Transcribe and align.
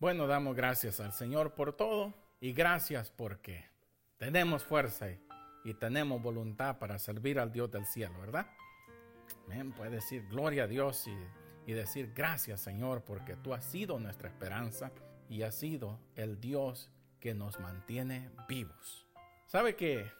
Bueno, 0.00 0.26
damos 0.26 0.56
gracias 0.56 0.98
al 0.98 1.12
Señor 1.12 1.52
por 1.52 1.74
todo 1.74 2.14
y 2.40 2.54
gracias 2.54 3.10
porque 3.10 3.66
tenemos 4.16 4.64
fuerza 4.64 5.08
y 5.62 5.74
tenemos 5.74 6.22
voluntad 6.22 6.78
para 6.78 6.98
servir 6.98 7.38
al 7.38 7.52
Dios 7.52 7.70
del 7.70 7.84
cielo, 7.84 8.18
¿verdad? 8.18 8.46
Amén. 9.44 9.72
Puede 9.72 9.90
decir 9.90 10.26
gloria 10.30 10.64
a 10.64 10.66
Dios 10.66 11.06
y, 11.06 11.70
y 11.70 11.74
decir 11.74 12.14
gracias 12.14 12.62
Señor 12.62 13.04
porque 13.04 13.36
tú 13.36 13.52
has 13.52 13.62
sido 13.62 14.00
nuestra 14.00 14.30
esperanza 14.30 14.90
y 15.28 15.42
has 15.42 15.54
sido 15.54 16.00
el 16.16 16.40
Dios 16.40 16.90
que 17.20 17.34
nos 17.34 17.60
mantiene 17.60 18.30
vivos. 18.48 19.06
¿Sabe 19.44 19.76
que 19.76 20.10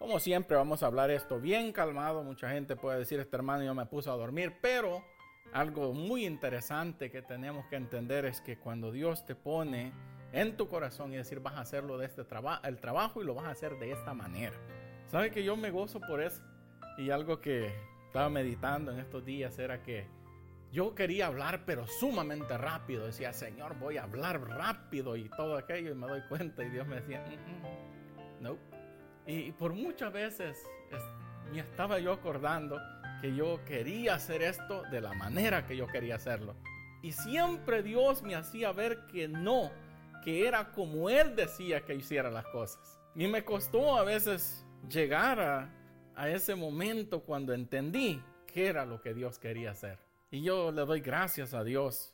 como 0.00 0.18
siempre 0.18 0.56
vamos 0.56 0.82
a 0.82 0.86
hablar 0.86 1.12
esto 1.12 1.40
bien 1.40 1.72
calmado. 1.72 2.24
Mucha 2.24 2.50
gente 2.50 2.74
puede 2.74 2.98
decir, 2.98 3.20
este 3.20 3.36
hermano 3.36 3.64
yo 3.64 3.74
me 3.74 3.86
puse 3.86 4.10
a 4.10 4.14
dormir, 4.14 4.56
pero 4.60 5.04
algo 5.52 5.92
muy 5.92 6.26
interesante 6.26 7.10
que 7.10 7.22
tenemos 7.22 7.66
que 7.66 7.76
entender 7.76 8.24
es 8.24 8.40
que 8.40 8.58
cuando 8.58 8.92
Dios 8.92 9.24
te 9.24 9.34
pone 9.34 9.92
en 10.32 10.56
tu 10.56 10.68
corazón 10.68 11.12
y 11.12 11.16
decir 11.16 11.40
vas 11.40 11.54
a 11.54 11.60
hacerlo 11.60 11.98
de 11.98 12.06
este 12.06 12.24
trabajo, 12.24 12.62
el 12.66 12.78
trabajo 12.78 13.22
y 13.22 13.24
lo 13.24 13.34
vas 13.34 13.46
a 13.46 13.50
hacer 13.50 13.78
de 13.78 13.92
esta 13.92 14.14
manera. 14.14 14.56
¿Sabe 15.06 15.30
que 15.30 15.42
yo 15.42 15.56
me 15.56 15.70
gozo 15.70 16.00
por 16.00 16.22
eso? 16.22 16.42
Y 16.98 17.10
algo 17.10 17.40
que 17.40 17.72
estaba 18.06 18.28
meditando 18.28 18.92
en 18.92 18.98
estos 18.98 19.24
días 19.24 19.58
era 19.58 19.82
que 19.82 20.06
yo 20.70 20.94
quería 20.94 21.28
hablar 21.28 21.62
pero 21.64 21.86
sumamente 21.86 22.58
rápido. 22.58 23.06
Decía, 23.06 23.32
Señor, 23.32 23.78
voy 23.78 23.96
a 23.96 24.02
hablar 24.02 24.40
rápido 24.40 25.16
y 25.16 25.28
todo 25.30 25.56
aquello 25.56 25.92
y 25.92 25.94
me 25.94 26.06
doy 26.06 26.20
cuenta 26.28 26.62
y 26.62 26.68
Dios 26.68 26.86
me 26.86 26.96
decía, 26.96 27.24
no. 28.40 28.58
Y 29.26 29.52
por 29.52 29.72
muchas 29.72 30.12
veces 30.12 30.58
me 31.52 31.60
estaba 31.60 31.98
yo 31.98 32.12
acordando 32.12 32.78
que 33.20 33.34
yo 33.34 33.64
quería 33.64 34.14
hacer 34.14 34.42
esto 34.42 34.82
de 34.90 35.00
la 35.00 35.12
manera 35.12 35.66
que 35.66 35.76
yo 35.76 35.86
quería 35.86 36.16
hacerlo. 36.16 36.54
Y 37.02 37.12
siempre 37.12 37.82
Dios 37.82 38.22
me 38.22 38.34
hacía 38.34 38.72
ver 38.72 39.06
que 39.06 39.28
no, 39.28 39.70
que 40.24 40.46
era 40.46 40.72
como 40.72 41.10
Él 41.10 41.36
decía 41.36 41.84
que 41.84 41.94
hiciera 41.94 42.30
las 42.30 42.46
cosas. 42.46 42.98
Y 43.14 43.26
me 43.26 43.44
costó 43.44 43.96
a 43.96 44.04
veces 44.04 44.64
llegar 44.88 45.40
a, 45.40 45.74
ese 46.28 46.56
momento 46.56 47.20
cuando 47.20 47.54
entendí 47.54 48.20
qué 48.46 48.66
era 48.66 48.84
lo 48.84 49.00
que 49.00 49.14
Dios 49.14 49.38
quería 49.38 49.70
hacer. 49.70 49.98
Y 50.32 50.42
yo 50.42 50.72
le 50.72 50.84
doy 50.84 51.00
gracias 51.00 51.54
a 51.54 51.62
Dios 51.62 52.12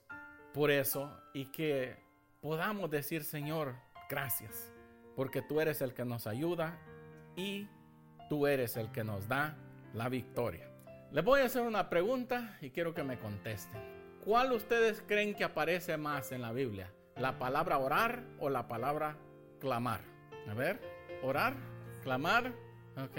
por 0.52 0.70
eso 0.70 1.10
y 1.32 1.46
que 1.46 1.96
podamos 2.42 2.90
decir, 2.90 3.24
Señor, 3.24 3.76
gracias, 4.10 4.70
porque 5.16 5.40
tú 5.40 5.58
eres 5.58 5.80
el 5.80 5.94
que 5.94 6.04
nos 6.04 6.26
ayuda 6.26 6.78
y 7.34 7.66
tú 8.28 8.46
eres 8.46 8.76
el 8.76 8.92
que 8.92 9.04
nos 9.04 9.26
da 9.26 9.56
la 9.94 10.10
victoria. 10.10 10.73
Les 11.14 11.24
voy 11.24 11.42
a 11.42 11.44
hacer 11.44 11.62
una 11.62 11.88
pregunta 11.88 12.58
y 12.60 12.70
quiero 12.70 12.92
que 12.92 13.04
me 13.04 13.20
contesten. 13.20 13.80
¿Cuál 14.24 14.50
ustedes 14.50 15.00
creen 15.06 15.36
que 15.36 15.44
aparece 15.44 15.96
más 15.96 16.32
en 16.32 16.42
la 16.42 16.50
Biblia? 16.50 16.92
¿La 17.14 17.38
palabra 17.38 17.78
orar 17.78 18.24
o 18.40 18.50
la 18.50 18.66
palabra 18.66 19.16
clamar? 19.60 20.00
A 20.50 20.54
ver, 20.54 20.80
orar, 21.22 21.54
clamar. 22.02 22.52
Ok. 22.96 23.16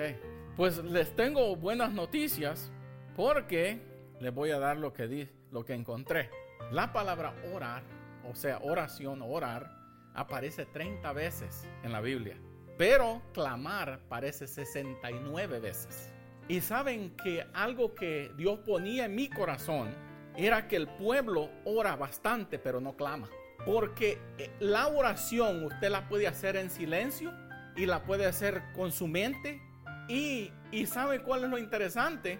Pues 0.57 0.83
les 0.83 1.15
tengo 1.15 1.55
buenas 1.55 1.93
noticias 1.93 2.69
porque 3.15 3.79
les 4.19 4.33
voy 4.33 4.51
a 4.51 4.59
dar 4.59 4.75
lo 4.75 4.91
que, 4.91 5.07
di, 5.07 5.29
lo 5.53 5.63
que 5.63 5.73
encontré. 5.73 6.29
La 6.71 6.91
palabra 6.91 7.33
orar, 7.53 7.83
o 8.29 8.35
sea, 8.35 8.59
oración, 8.61 9.21
orar, 9.21 9.71
aparece 10.13 10.65
30 10.65 11.13
veces 11.13 11.65
en 11.81 11.93
la 11.93 12.01
Biblia. 12.01 12.35
Pero 12.77 13.21
clamar 13.31 14.01
aparece 14.05 14.47
69 14.47 15.61
veces. 15.61 16.11
Y 16.47 16.61
saben 16.61 17.15
que 17.17 17.45
algo 17.53 17.95
que 17.95 18.31
Dios 18.37 18.59
ponía 18.59 19.05
en 19.05 19.15
mi 19.15 19.29
corazón 19.29 19.89
era 20.37 20.67
que 20.67 20.75
el 20.75 20.87
pueblo 20.87 21.49
ora 21.63 21.95
bastante, 21.95 22.59
pero 22.59 22.79
no 22.79 22.95
clama. 22.95 23.29
Porque 23.65 24.19
eh, 24.37 24.51
la 24.59 24.87
oración 24.87 25.63
usted 25.63 25.89
la 25.89 26.07
puede 26.07 26.27
hacer 26.27 26.55
en 26.55 26.69
silencio 26.69 27.33
y 27.75 27.85
la 27.85 28.03
puede 28.03 28.25
hacer 28.25 28.61
con 28.73 28.91
su 28.91 29.07
mente. 29.07 29.61
Y, 30.07 30.51
y 30.71 30.85
sabe 30.85 31.21
cuál 31.21 31.45
es 31.45 31.49
lo 31.49 31.57
interesante? 31.57 32.37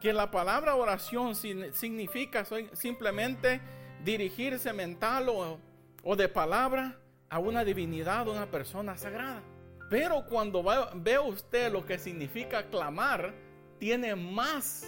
Que 0.00 0.12
la 0.12 0.30
palabra 0.30 0.74
oración 0.74 1.36
significa 1.36 2.44
simplemente 2.72 3.60
dirigirse 4.04 4.72
mental 4.72 5.28
o, 5.28 5.58
o 6.02 6.16
de 6.16 6.28
palabra 6.28 6.98
a 7.28 7.38
una 7.38 7.64
divinidad, 7.64 8.28
a 8.28 8.32
una 8.32 8.46
persona 8.46 8.96
sagrada. 8.96 9.42
Pero 9.88 10.24
cuando 10.26 10.64
ve 10.94 11.18
usted 11.18 11.72
lo 11.72 11.86
que 11.86 11.98
significa 11.98 12.64
clamar, 12.64 13.32
tiene 13.78 14.16
más 14.16 14.86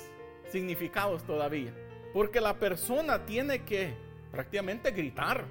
significados 0.50 1.24
todavía. 1.24 1.72
Porque 2.12 2.40
la 2.40 2.54
persona 2.54 3.24
tiene 3.24 3.64
que 3.64 3.94
prácticamente 4.30 4.90
gritar. 4.90 5.46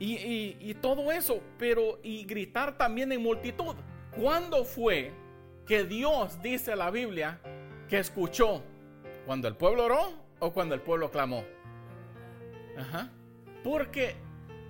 Y, 0.00 0.74
todo 0.74 1.10
eso, 1.10 1.40
pero 1.58 1.98
y 2.02 2.24
gritar 2.24 2.78
también 2.78 3.10
en 3.10 3.22
multitud. 3.22 3.74
¿Cuándo 4.16 4.64
fue 4.64 5.12
que 5.66 5.84
Dios, 5.84 6.40
dice 6.40 6.76
la 6.76 6.90
Biblia, 6.90 7.40
que 7.88 7.98
escuchó? 7.98 8.62
¿Cuando 9.26 9.48
el 9.48 9.56
pueblo 9.56 9.86
oró 9.86 10.12
o 10.38 10.52
cuando 10.52 10.74
el 10.74 10.80
pueblo 10.80 11.10
clamó? 11.10 11.44
Ajá. 12.76 13.10
Porque 13.64 14.14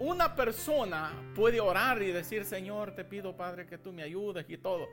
una 0.01 0.37
persona 0.37 1.13
puede 1.35 1.61
orar 1.61 2.03
y 2.03 2.13
decir, 2.13 2.45
Señor, 2.45 2.93
te 2.93 3.05
pido, 3.05 3.37
Padre, 3.37 3.67
que 3.67 3.79
tú 3.79 3.93
me 3.93 4.03
ayudes 4.03 4.47
y 4.49 4.57
todo. 4.57 4.87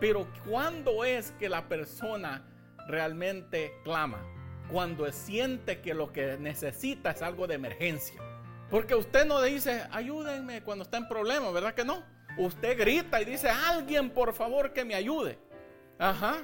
Pero 0.00 0.26
¿cuándo 0.48 1.04
es 1.04 1.32
que 1.32 1.48
la 1.48 1.68
persona 1.68 2.44
realmente 2.86 3.72
clama? 3.84 4.22
Cuando 4.70 5.10
siente 5.10 5.80
que 5.80 5.94
lo 5.94 6.12
que 6.12 6.38
necesita 6.38 7.10
es 7.10 7.22
algo 7.22 7.46
de 7.46 7.54
emergencia. 7.54 8.20
Porque 8.70 8.94
usted 8.94 9.26
no 9.26 9.42
dice, 9.42 9.86
ayúdenme 9.90 10.62
cuando 10.62 10.84
está 10.84 10.96
en 10.96 11.08
problemas, 11.08 11.52
¿verdad 11.52 11.74
que 11.74 11.84
no? 11.84 12.02
Usted 12.38 12.78
grita 12.78 13.20
y 13.20 13.24
dice, 13.24 13.50
alguien 13.50 14.10
por 14.10 14.32
favor 14.32 14.72
que 14.72 14.84
me 14.84 14.94
ayude. 14.94 15.38
Ajá. 15.98 16.36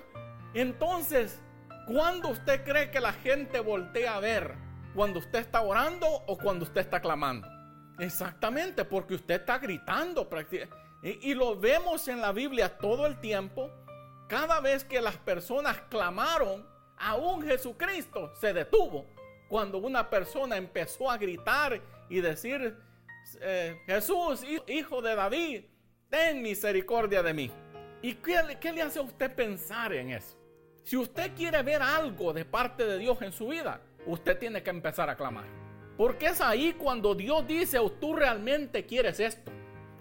Entonces, 0.55 1.41
¿cuándo 1.87 2.29
usted 2.29 2.65
cree 2.65 2.91
que 2.91 3.01
la 3.01 3.13
gente 3.13 3.61
voltea 3.61 4.17
a 4.17 4.21
ver? 4.21 4.55
¿Cuando 4.95 5.21
usted 5.21 5.39
está 5.39 5.63
orando 5.63 6.07
o 6.07 6.37
cuando 6.37 6.65
usted 6.65 6.81
está 6.81 7.01
clamando? 7.01 7.58
Exactamente, 7.99 8.85
porque 8.85 9.15
usted 9.15 9.41
está 9.41 9.59
gritando. 9.59 10.29
Y, 11.03 11.31
y 11.31 11.35
lo 11.35 11.59
vemos 11.59 12.09
en 12.09 12.21
la 12.21 12.33
Biblia 12.33 12.79
todo 12.79 13.07
el 13.07 13.21
tiempo. 13.21 13.71
Cada 14.29 14.61
vez 14.61 14.85
que 14.85 15.01
las 15.01 15.17
personas 15.17 15.81
clamaron, 15.89 16.67
aún 16.99 17.43
Jesucristo 17.43 18.33
se 18.41 18.53
detuvo. 18.53 19.07
Cuando 19.49 19.79
una 19.79 20.09
persona 20.09 20.57
empezó 20.57 21.11
a 21.11 21.17
gritar 21.17 21.81
y 22.09 22.21
decir, 22.21 22.77
eh, 23.41 23.81
Jesús, 23.87 24.45
hijo 24.67 25.01
de 25.01 25.15
David, 25.15 25.65
ten 26.11 26.43
misericordia 26.43 27.23
de 27.23 27.35
mí. 27.35 27.51
¿Y 28.03 28.15
qué, 28.15 28.59
qué 28.61 28.73
le 28.73 28.83
hace 28.83 28.99
a 28.99 29.03
usted 29.03 29.35
pensar 29.35 29.93
en 29.93 30.11
eso? 30.11 30.37
Si 30.85 30.97
usted 30.97 31.35
quiere 31.35 31.63
ver 31.63 31.83
algo 31.83 32.33
de 32.33 32.45
parte 32.45 32.85
de 32.85 32.99
Dios 32.99 33.21
en 33.23 33.33
su 33.33 33.49
vida, 33.49 33.81
usted 34.07 34.39
tiene 34.39 34.63
que 34.63 34.71
empezar 34.71 35.11
a 35.11 35.17
clamar. 35.17 35.58
Porque 35.99 36.27
es 36.27 36.41
ahí 36.41 36.75
cuando 36.75 37.13
Dios 37.17 37.45
dice, 37.47 37.81
oh, 37.81 37.91
tú 37.91 38.15
realmente 38.15 38.87
quieres 38.87 39.19
esto. 39.19 39.51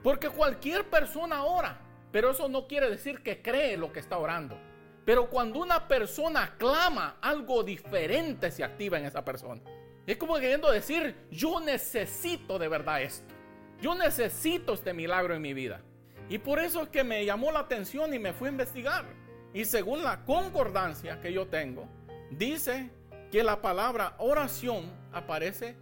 Porque 0.04 0.30
cualquier 0.30 0.86
persona 0.86 1.44
ora, 1.44 1.82
pero 2.12 2.30
eso 2.30 2.48
no 2.48 2.68
quiere 2.68 2.88
decir 2.88 3.24
que 3.24 3.42
cree 3.42 3.76
lo 3.78 3.92
que 3.92 4.00
está 4.00 4.20
orando. 4.20 4.56
Pero 5.04 5.28
cuando 5.28 5.60
una 5.60 5.88
persona 5.88 6.54
clama, 6.60 7.18
algo 7.20 7.64
diferente 7.64 8.52
se 8.52 8.64
activa 8.64 9.00
en 9.00 9.06
esa 9.06 9.26
persona. 9.26 9.60
Es 10.06 10.18
como 10.18 10.36
queriendo 10.36 10.72
decir, 10.72 11.16
yo 11.32 11.60
necesito 11.60 12.60
de 12.60 12.68
verdad 12.68 13.02
esto. 13.02 13.34
Yo 13.82 13.96
necesito 13.96 14.76
este 14.76 14.94
milagro 14.94 15.34
en 15.34 15.42
mi 15.42 15.56
vida. 15.56 15.82
Y 16.30 16.38
por 16.38 16.60
eso 16.60 16.84
es 16.84 16.90
que 16.90 17.04
me 17.04 17.26
llamó 17.26 17.52
la 17.52 17.60
atención 17.60 18.14
y 18.14 18.20
me 18.20 18.34
fui 18.34 18.50
a 18.50 18.52
investigar. 18.52 19.06
Y 19.52 19.66
según 19.66 20.04
la 20.04 20.24
concordancia 20.26 21.20
que 21.22 21.34
yo 21.34 21.48
tengo, 21.48 21.88
dice 22.30 22.92
que 23.32 23.44
la 23.44 23.62
palabra 23.64 24.14
oración 24.20 24.92
aparece 25.12 25.76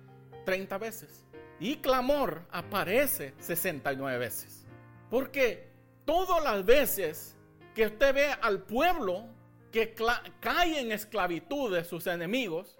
30 0.45 0.77
veces. 0.77 1.25
Y 1.59 1.77
clamor 1.77 2.45
aparece 2.51 3.33
69 3.39 4.17
veces. 4.17 4.65
Porque 5.09 5.69
todas 6.05 6.43
las 6.43 6.65
veces 6.65 7.35
que 7.73 7.87
usted 7.87 8.13
ve 8.13 8.31
al 8.41 8.63
pueblo 8.63 9.27
que 9.71 9.93
cae 10.39 10.79
en 10.79 10.91
esclavitud 10.91 11.75
de 11.75 11.83
sus 11.83 12.07
enemigos, 12.07 12.77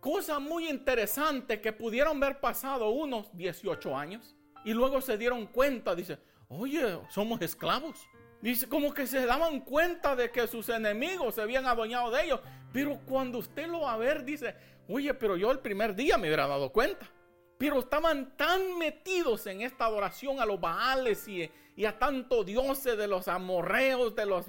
cosa 0.00 0.38
muy 0.38 0.68
interesante 0.68 1.60
que 1.60 1.72
pudieron 1.72 2.20
ver 2.20 2.38
pasado 2.38 2.90
unos 2.90 3.36
18 3.36 3.96
años 3.96 4.36
y 4.64 4.72
luego 4.72 5.00
se 5.00 5.18
dieron 5.18 5.46
cuenta, 5.46 5.94
dice, 5.94 6.18
oye, 6.48 6.98
somos 7.08 7.40
esclavos. 7.42 8.08
Dice, 8.40 8.68
como 8.68 8.92
que 8.92 9.06
se 9.06 9.24
daban 9.26 9.60
cuenta 9.60 10.14
de 10.14 10.30
que 10.30 10.46
sus 10.46 10.68
enemigos 10.68 11.34
se 11.34 11.42
habían 11.42 11.66
adueñado 11.66 12.10
de 12.10 12.24
ellos. 12.24 12.40
Pero 12.76 13.00
cuando 13.06 13.38
usted 13.38 13.68
lo 13.68 13.80
va 13.80 13.94
a 13.94 13.96
ver, 13.96 14.22
dice, 14.22 14.54
oye, 14.86 15.14
pero 15.14 15.38
yo 15.38 15.50
el 15.50 15.60
primer 15.60 15.94
día 15.94 16.18
me 16.18 16.28
hubiera 16.28 16.46
dado 16.46 16.70
cuenta. 16.70 17.10
Pero 17.56 17.78
estaban 17.78 18.36
tan 18.36 18.76
metidos 18.76 19.46
en 19.46 19.62
esta 19.62 19.86
adoración 19.86 20.40
a 20.40 20.44
los 20.44 20.60
Baales 20.60 21.26
y, 21.26 21.50
a 21.86 21.98
tanto 21.98 22.44
dioses 22.44 22.98
de 22.98 23.06
los 23.06 23.28
amorreos, 23.28 24.14
de 24.14 24.26
los... 24.26 24.44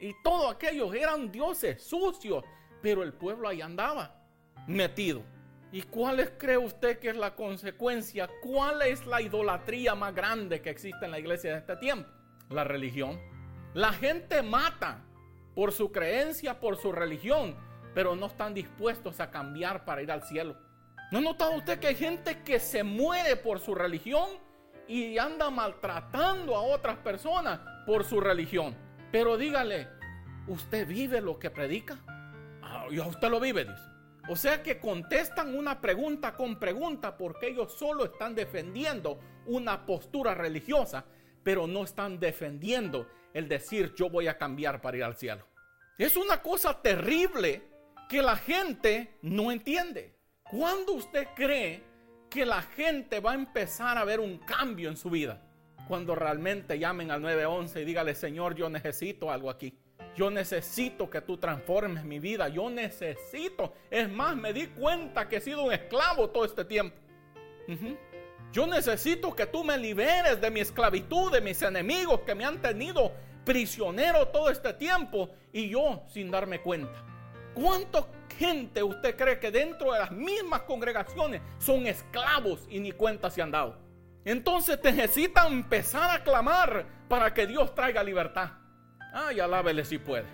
Y 0.00 0.12
todo 0.24 0.48
aquellos 0.48 0.92
eran 0.92 1.30
dioses 1.30 1.80
sucios. 1.80 2.42
Pero 2.82 3.04
el 3.04 3.12
pueblo 3.12 3.46
ahí 3.48 3.60
andaba 3.60 4.12
metido. 4.66 5.22
¿Y 5.70 5.82
cuál 5.82 6.36
cree 6.36 6.58
usted 6.58 6.98
que 6.98 7.10
es 7.10 7.16
la 7.16 7.36
consecuencia? 7.36 8.28
¿Cuál 8.42 8.82
es 8.82 9.06
la 9.06 9.22
idolatría 9.22 9.94
más 9.94 10.12
grande 10.16 10.60
que 10.60 10.70
existe 10.70 11.04
en 11.04 11.12
la 11.12 11.20
iglesia 11.20 11.52
de 11.52 11.58
este 11.58 11.76
tiempo? 11.76 12.10
La 12.50 12.64
religión. 12.64 13.20
La 13.72 13.92
gente 13.92 14.42
mata 14.42 15.04
por 15.54 15.70
su 15.70 15.92
creencia, 15.92 16.58
por 16.58 16.76
su 16.76 16.90
religión, 16.90 17.67
pero 17.94 18.14
no 18.16 18.26
están 18.26 18.54
dispuestos 18.54 19.20
a 19.20 19.30
cambiar 19.30 19.84
para 19.84 20.02
ir 20.02 20.10
al 20.10 20.22
cielo. 20.22 20.56
¿No 21.10 21.18
ha 21.18 21.22
notado 21.22 21.56
usted 21.56 21.78
que 21.78 21.88
hay 21.88 21.94
gente 21.94 22.42
que 22.42 22.60
se 22.60 22.82
muere 22.82 23.36
por 23.36 23.60
su 23.60 23.74
religión 23.74 24.28
y 24.86 25.16
anda 25.18 25.50
maltratando 25.50 26.54
a 26.54 26.62
otras 26.62 26.98
personas 26.98 27.60
por 27.86 28.04
su 28.04 28.20
religión? 28.20 28.76
Pero 29.10 29.36
dígale, 29.38 29.88
¿usted 30.46 30.86
vive 30.86 31.20
lo 31.20 31.38
que 31.38 31.50
predica? 31.50 31.98
Ah, 32.62 32.86
usted 33.06 33.30
lo 33.30 33.40
vive, 33.40 33.64
dice. 33.64 33.82
O 34.28 34.36
sea 34.36 34.62
que 34.62 34.78
contestan 34.78 35.56
una 35.56 35.80
pregunta 35.80 36.36
con 36.36 36.58
pregunta 36.58 37.16
porque 37.16 37.48
ellos 37.48 37.72
solo 37.72 38.04
están 38.04 38.34
defendiendo 38.34 39.18
una 39.46 39.86
postura 39.86 40.34
religiosa, 40.34 41.06
pero 41.42 41.66
no 41.66 41.84
están 41.84 42.20
defendiendo 42.20 43.08
el 43.32 43.48
decir 43.48 43.94
yo 43.94 44.10
voy 44.10 44.26
a 44.26 44.36
cambiar 44.36 44.82
para 44.82 44.98
ir 44.98 45.04
al 45.04 45.16
cielo. 45.16 45.46
Es 45.96 46.18
una 46.18 46.42
cosa 46.42 46.82
terrible 46.82 47.62
que 48.08 48.22
la 48.22 48.36
gente 48.36 49.18
no 49.22 49.52
entiende. 49.52 50.16
¿Cuándo 50.50 50.94
usted 50.94 51.28
cree 51.36 51.82
que 52.30 52.46
la 52.46 52.62
gente 52.62 53.20
va 53.20 53.32
a 53.32 53.34
empezar 53.34 53.98
a 53.98 54.04
ver 54.04 54.18
un 54.18 54.38
cambio 54.38 54.88
en 54.88 54.96
su 54.96 55.10
vida? 55.10 55.42
Cuando 55.86 56.14
realmente 56.14 56.78
llamen 56.78 57.10
al 57.10 57.20
911 57.22 57.82
y 57.82 57.84
dígale, 57.84 58.14
Señor, 58.14 58.54
yo 58.54 58.68
necesito 58.68 59.30
algo 59.30 59.50
aquí. 59.50 59.78
Yo 60.16 60.30
necesito 60.30 61.08
que 61.08 61.20
tú 61.20 61.36
transformes 61.36 62.02
mi 62.04 62.18
vida. 62.18 62.48
Yo 62.48 62.70
necesito. 62.70 63.74
Es 63.90 64.10
más, 64.10 64.36
me 64.36 64.52
di 64.52 64.66
cuenta 64.68 65.28
que 65.28 65.36
he 65.36 65.40
sido 65.40 65.64
un 65.64 65.72
esclavo 65.72 66.30
todo 66.30 66.44
este 66.44 66.64
tiempo. 66.64 66.96
Yo 68.52 68.66
necesito 68.66 69.34
que 69.36 69.46
tú 69.46 69.62
me 69.62 69.76
liberes 69.76 70.40
de 70.40 70.50
mi 70.50 70.60
esclavitud, 70.60 71.30
de 71.30 71.42
mis 71.42 71.60
enemigos 71.60 72.20
que 72.20 72.34
me 72.34 72.44
han 72.44 72.60
tenido 72.60 73.12
prisionero 73.44 74.28
todo 74.28 74.50
este 74.50 74.72
tiempo 74.74 75.30
y 75.52 75.68
yo 75.68 76.02
sin 76.08 76.30
darme 76.30 76.60
cuenta. 76.60 77.04
¿Cuánta 77.60 78.06
gente 78.38 78.84
usted 78.84 79.16
cree 79.16 79.40
que 79.40 79.50
dentro 79.50 79.92
de 79.92 79.98
las 79.98 80.12
mismas 80.12 80.62
congregaciones 80.62 81.42
son 81.58 81.88
esclavos 81.88 82.64
y 82.70 82.78
ni 82.78 82.92
cuenta 82.92 83.30
se 83.30 83.42
han 83.42 83.50
dado? 83.50 83.76
Entonces 84.24 84.78
necesitan 84.84 85.52
empezar 85.52 86.08
a 86.08 86.22
clamar 86.22 86.86
para 87.08 87.34
que 87.34 87.48
Dios 87.48 87.74
traiga 87.74 88.04
libertad. 88.04 88.50
Ay, 89.12 89.40
alábele 89.40 89.84
si 89.84 89.98
puede. 89.98 90.26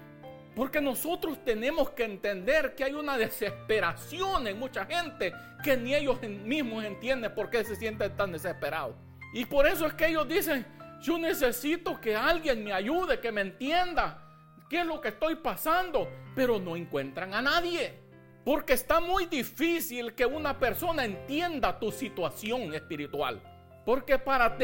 Porque 0.54 0.82
nosotros 0.82 1.42
tenemos 1.42 1.90
que 1.90 2.04
entender 2.04 2.74
que 2.74 2.84
hay 2.84 2.92
una 2.92 3.16
desesperación 3.16 4.46
en 4.46 4.58
mucha 4.58 4.84
gente 4.84 5.32
que 5.62 5.78
ni 5.78 5.94
ellos 5.94 6.20
mismos 6.20 6.84
entienden 6.84 7.34
por 7.34 7.48
qué 7.48 7.64
se 7.64 7.74
sienten 7.74 8.14
tan 8.16 8.32
desesperados. 8.32 8.96
Y 9.32 9.46
por 9.46 9.66
eso 9.66 9.86
es 9.86 9.94
que 9.94 10.08
ellos 10.08 10.28
dicen, 10.28 10.66
yo 11.00 11.16
necesito 11.16 11.98
que 11.98 12.14
alguien 12.14 12.62
me 12.62 12.74
ayude, 12.74 13.18
que 13.18 13.32
me 13.32 13.40
entienda 13.40 14.23
qué 14.68 14.80
es 14.80 14.86
lo 14.86 15.00
que 15.00 15.08
estoy 15.08 15.36
pasando, 15.36 16.08
pero 16.34 16.58
no 16.58 16.76
encuentran 16.76 17.34
a 17.34 17.42
nadie. 17.42 18.04
Porque 18.44 18.74
está 18.74 19.00
muy 19.00 19.26
difícil 19.26 20.14
que 20.14 20.26
una 20.26 20.58
persona 20.58 21.04
entienda 21.04 21.78
tu 21.78 21.90
situación 21.90 22.74
espiritual. 22.74 23.40
Porque 23.84 24.18
para 24.18 24.56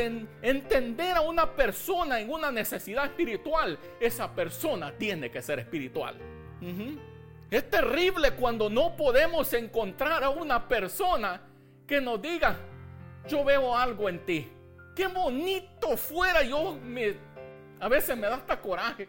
entender 0.42 1.16
a 1.16 1.20
una 1.20 1.54
persona 1.54 2.20
en 2.20 2.30
una 2.30 2.50
necesidad 2.50 3.04
espiritual, 3.06 3.78
esa 4.00 4.34
persona 4.34 4.92
tiene 4.96 5.30
que 5.30 5.42
ser 5.42 5.58
espiritual. 5.58 6.16
Es 7.50 7.68
terrible 7.68 8.32
cuando 8.32 8.70
no 8.70 8.96
podemos 8.96 9.52
encontrar 9.52 10.24
a 10.24 10.30
una 10.30 10.68
persona 10.68 11.40
que 11.86 12.00
nos 12.00 12.20
diga, 12.22 12.56
yo 13.26 13.44
veo 13.44 13.76
algo 13.76 14.08
en 14.08 14.24
ti. 14.24 14.48
Qué 14.94 15.06
bonito 15.06 15.96
fuera 15.96 16.42
yo. 16.42 16.78
Me, 16.82 17.14
a 17.78 17.88
veces 17.88 18.16
me 18.16 18.26
da 18.26 18.36
hasta 18.36 18.60
coraje. 18.60 19.08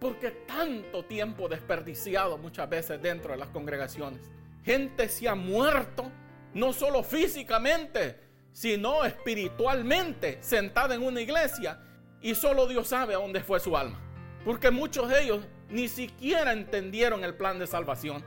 Porque 0.00 0.30
tanto 0.30 1.04
tiempo 1.04 1.48
desperdiciado 1.48 2.36
muchas 2.38 2.68
veces 2.68 3.00
dentro 3.00 3.32
de 3.32 3.38
las 3.38 3.48
congregaciones. 3.48 4.30
Gente 4.64 5.08
se 5.08 5.28
ha 5.28 5.34
muerto, 5.34 6.10
no 6.52 6.72
solo 6.72 7.02
físicamente, 7.02 8.20
sino 8.52 9.04
espiritualmente 9.04 10.38
sentada 10.40 10.94
en 10.94 11.02
una 11.02 11.20
iglesia 11.20 11.80
y 12.22 12.34
solo 12.34 12.66
Dios 12.66 12.88
sabe 12.88 13.14
a 13.14 13.18
dónde 13.18 13.42
fue 13.42 13.60
su 13.60 13.76
alma. 13.76 14.00
Porque 14.44 14.70
muchos 14.70 15.08
de 15.08 15.24
ellos 15.24 15.46
ni 15.68 15.88
siquiera 15.88 16.52
entendieron 16.52 17.24
el 17.24 17.34
plan 17.34 17.58
de 17.58 17.66
salvación. 17.66 18.24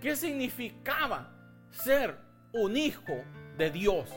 ¿Qué 0.00 0.16
significaba 0.16 1.32
ser 1.70 2.16
un 2.52 2.76
hijo 2.76 3.24
de 3.56 3.70
Dios? 3.70 4.10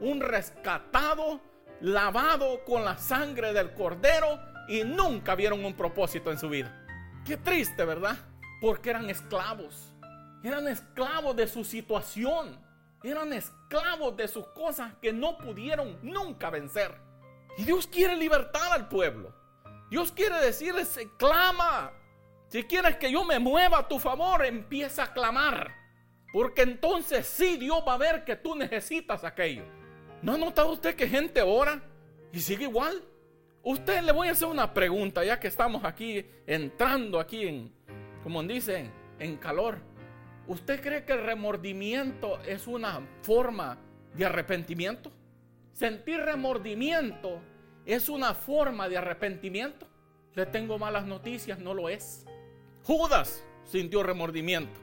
Un 0.00 0.20
rescatado, 0.20 1.40
lavado 1.80 2.64
con 2.64 2.84
la 2.84 2.96
sangre 2.96 3.52
del 3.52 3.74
cordero 3.74 4.40
y 4.68 4.84
nunca 4.84 5.34
vieron 5.34 5.64
un 5.64 5.74
propósito 5.74 6.30
en 6.30 6.38
su 6.38 6.48
vida. 6.48 6.86
Qué 7.24 7.36
triste, 7.36 7.84
¿verdad? 7.84 8.16
Porque 8.60 8.90
eran 8.90 9.08
esclavos. 9.10 9.92
Eran 10.42 10.68
esclavos 10.68 11.34
de 11.36 11.48
su 11.48 11.64
situación 11.64 12.68
eran 13.02 13.32
esclavos 13.32 14.16
de 14.16 14.26
sus 14.26 14.46
cosas 14.48 14.92
que 15.00 15.12
no 15.12 15.38
pudieron 15.38 15.98
nunca 16.02 16.50
vencer. 16.50 16.94
Y 17.56 17.64
Dios 17.64 17.86
quiere 17.86 18.16
libertar 18.16 18.72
al 18.72 18.88
pueblo. 18.88 19.34
Dios 19.90 20.12
quiere 20.12 20.40
decirles, 20.40 20.98
clama. 21.16 21.92
Si 22.48 22.64
quieres 22.64 22.96
que 22.96 23.12
yo 23.12 23.24
me 23.24 23.38
mueva 23.38 23.78
a 23.78 23.88
tu 23.88 23.98
favor, 23.98 24.44
empieza 24.44 25.04
a 25.04 25.12
clamar. 25.12 25.74
Porque 26.32 26.62
entonces 26.62 27.26
sí 27.26 27.56
Dios 27.56 27.82
va 27.86 27.94
a 27.94 27.98
ver 27.98 28.24
que 28.24 28.36
tú 28.36 28.54
necesitas 28.54 29.24
aquello. 29.24 29.64
¿No 30.22 30.34
ha 30.34 30.38
notado 30.38 30.72
usted 30.72 30.94
que 30.94 31.08
gente 31.08 31.40
ora 31.42 31.80
y 32.32 32.40
sigue 32.40 32.64
igual? 32.64 33.02
Usted 33.62 34.02
le 34.02 34.12
voy 34.12 34.28
a 34.28 34.32
hacer 34.32 34.48
una 34.48 34.72
pregunta 34.72 35.24
ya 35.24 35.38
que 35.38 35.48
estamos 35.48 35.84
aquí 35.84 36.24
entrando 36.46 37.18
aquí 37.18 37.46
en, 37.46 37.72
como 38.22 38.42
dicen, 38.42 38.90
en 39.18 39.36
calor. 39.36 39.78
¿Usted 40.46 40.80
cree 40.80 41.04
que 41.04 41.12
el 41.12 41.24
remordimiento 41.24 42.40
es 42.42 42.66
una 42.66 43.02
forma 43.22 43.78
de 44.14 44.24
arrepentimiento? 44.24 45.12
¿Sentir 45.72 46.20
remordimiento 46.20 47.40
es 47.84 48.08
una 48.08 48.32
forma 48.32 48.88
de 48.88 48.96
arrepentimiento? 48.96 49.86
Le 50.34 50.46
tengo 50.46 50.78
malas 50.78 51.04
noticias, 51.04 51.58
no 51.58 51.74
lo 51.74 51.88
es. 51.88 52.24
Judas 52.84 53.44
sintió 53.64 54.02
remordimiento, 54.02 54.80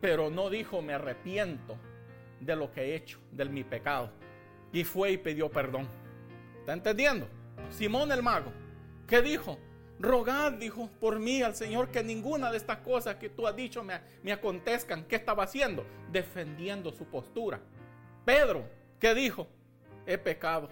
pero 0.00 0.30
no 0.30 0.50
dijo 0.50 0.82
me 0.82 0.94
arrepiento 0.94 1.78
de 2.40 2.56
lo 2.56 2.72
que 2.72 2.80
he 2.80 2.96
hecho, 2.96 3.20
de 3.30 3.44
mi 3.44 3.62
pecado. 3.62 4.10
Y 4.72 4.82
fue 4.82 5.12
y 5.12 5.18
pidió 5.18 5.50
perdón. 5.50 5.86
¿Está 6.58 6.72
entendiendo? 6.72 7.28
Simón 7.70 8.12
el 8.12 8.22
mago, 8.22 8.52
¿qué 9.06 9.22
dijo? 9.22 9.58
Rogad, 9.98 10.52
dijo, 10.52 10.90
por 11.00 11.18
mí 11.18 11.42
al 11.42 11.54
Señor 11.54 11.90
que 11.90 12.02
ninguna 12.02 12.50
de 12.50 12.56
estas 12.56 12.78
cosas 12.78 13.16
que 13.16 13.30
tú 13.30 13.46
has 13.46 13.54
dicho 13.54 13.82
me, 13.82 14.00
me 14.22 14.32
acontezcan. 14.32 15.04
¿Qué 15.04 15.16
estaba 15.16 15.44
haciendo? 15.44 15.86
Defendiendo 16.10 16.92
su 16.92 17.04
postura. 17.04 17.60
Pedro, 18.24 18.68
¿qué 18.98 19.14
dijo? 19.14 19.46
He 20.06 20.18
pecado. 20.18 20.68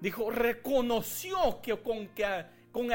Dijo, 0.00 0.30
reconoció 0.30 1.60
que 1.60 1.76
con 1.80 2.08
que 2.08 2.44
con 2.72 2.88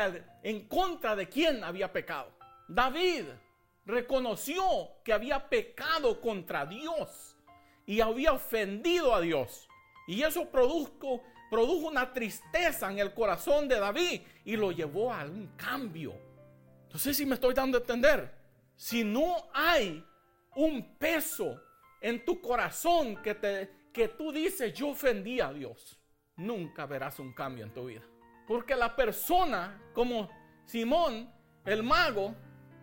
en 0.44 0.68
contra 0.68 1.16
de 1.16 1.30
quién 1.30 1.64
había 1.64 1.94
pecado. 1.94 2.32
David 2.68 3.26
reconoció 3.86 4.64
que 5.04 5.14
había 5.14 5.48
pecado 5.48 6.20
contra 6.20 6.66
Dios 6.66 7.38
y 7.86 8.02
había 8.02 8.34
ofendido 8.34 9.14
a 9.14 9.22
Dios. 9.22 9.70
Y 10.08 10.24
eso 10.24 10.50
produjo 10.50 11.22
produjo 11.50 11.88
una 11.88 12.12
tristeza 12.12 12.92
en 12.92 13.00
el 13.00 13.14
corazón 13.14 13.68
de 13.68 13.80
David 13.80 14.22
y 14.46 14.56
lo 14.56 14.72
llevó 14.72 15.14
a 15.14 15.24
un 15.26 15.48
cambio. 15.56 16.14
No 16.92 17.00
sé 17.00 17.14
si 17.14 17.26
me 17.26 17.36
estoy 17.36 17.54
dando 17.54 17.78
a 17.78 17.82
entender. 17.82 18.34
Si 18.76 19.04
no 19.04 19.50
hay 19.54 20.04
un 20.56 20.98
peso 20.98 21.62
en 22.02 22.24
tu 22.26 22.42
corazón 22.42 23.22
que, 23.22 23.36
te, 23.36 23.70
que 23.92 24.10
tú 24.10 24.32
dices, 24.32 24.74
yo 24.74 24.90
ofendí 24.90 25.40
a 25.40 25.52
Dios, 25.52 26.00
nunca 26.36 26.86
verás 26.86 27.20
un 27.20 27.34
cambio 27.34 27.66
en 27.66 27.74
tu 27.74 27.86
vida. 27.86 28.04
Porque 28.48 28.76
la 28.76 28.96
persona 28.96 29.82
como 29.94 30.30
Simón, 30.66 31.32
el 31.66 31.84
mago, 31.84 32.36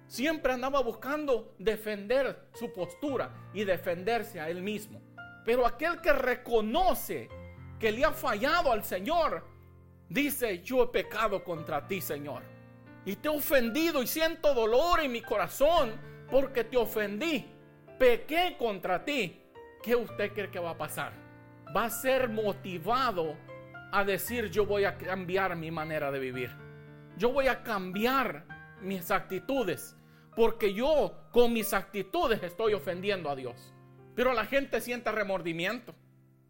siempre 0.06 0.52
andaba 0.52 0.80
buscando 0.80 1.54
defender 1.58 2.48
su 2.54 2.72
postura 2.72 3.50
y 3.52 3.64
defenderse 3.64 4.40
a 4.40 4.48
él 4.48 4.62
mismo. 4.62 5.00
Pero 5.44 5.66
aquel 5.66 6.00
que 6.00 6.12
reconoce 6.12 7.28
que 7.78 7.92
le 7.92 8.04
ha 8.04 8.12
fallado 8.12 8.72
al 8.72 8.84
Señor, 8.84 9.44
dice, 10.08 10.62
yo 10.62 10.84
he 10.84 10.86
pecado 10.88 11.42
contra 11.42 11.86
ti, 11.86 12.00
Señor. 12.00 12.42
Y 13.04 13.16
te 13.16 13.28
he 13.28 13.30
ofendido 13.30 14.02
y 14.02 14.06
siento 14.06 14.54
dolor 14.54 15.00
en 15.00 15.12
mi 15.12 15.20
corazón 15.20 15.92
porque 16.30 16.64
te 16.64 16.76
ofendí. 16.76 17.46
Pequé 17.98 18.56
contra 18.58 19.04
ti. 19.04 19.40
¿Qué 19.82 19.94
usted 19.94 20.32
cree 20.32 20.50
que 20.50 20.58
va 20.58 20.70
a 20.70 20.78
pasar? 20.78 21.12
Va 21.76 21.84
a 21.84 21.90
ser 21.90 22.28
motivado 22.28 23.36
a 23.92 24.04
decir, 24.04 24.50
yo 24.50 24.64
voy 24.64 24.84
a 24.84 24.96
cambiar 24.96 25.54
mi 25.56 25.70
manera 25.70 26.10
de 26.10 26.18
vivir. 26.18 26.50
Yo 27.16 27.30
voy 27.32 27.48
a 27.48 27.62
cambiar 27.62 28.46
mis 28.80 29.10
actitudes. 29.10 29.96
Porque 30.34 30.74
yo 30.74 31.28
con 31.30 31.52
mis 31.52 31.72
actitudes 31.72 32.42
estoy 32.42 32.74
ofendiendo 32.74 33.30
a 33.30 33.36
Dios. 33.36 33.72
Pero 34.14 34.32
la 34.32 34.46
gente 34.46 34.80
siente 34.80 35.12
remordimiento. 35.12 35.94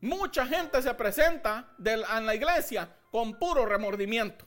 Mucha 0.05 0.47
gente 0.47 0.83
se 0.83 0.93
presenta 0.93 1.67
en 1.83 2.27
la 2.27 2.35
iglesia 2.35 2.87
con 3.11 3.39
puro 3.39 3.65
remordimiento. 3.65 4.47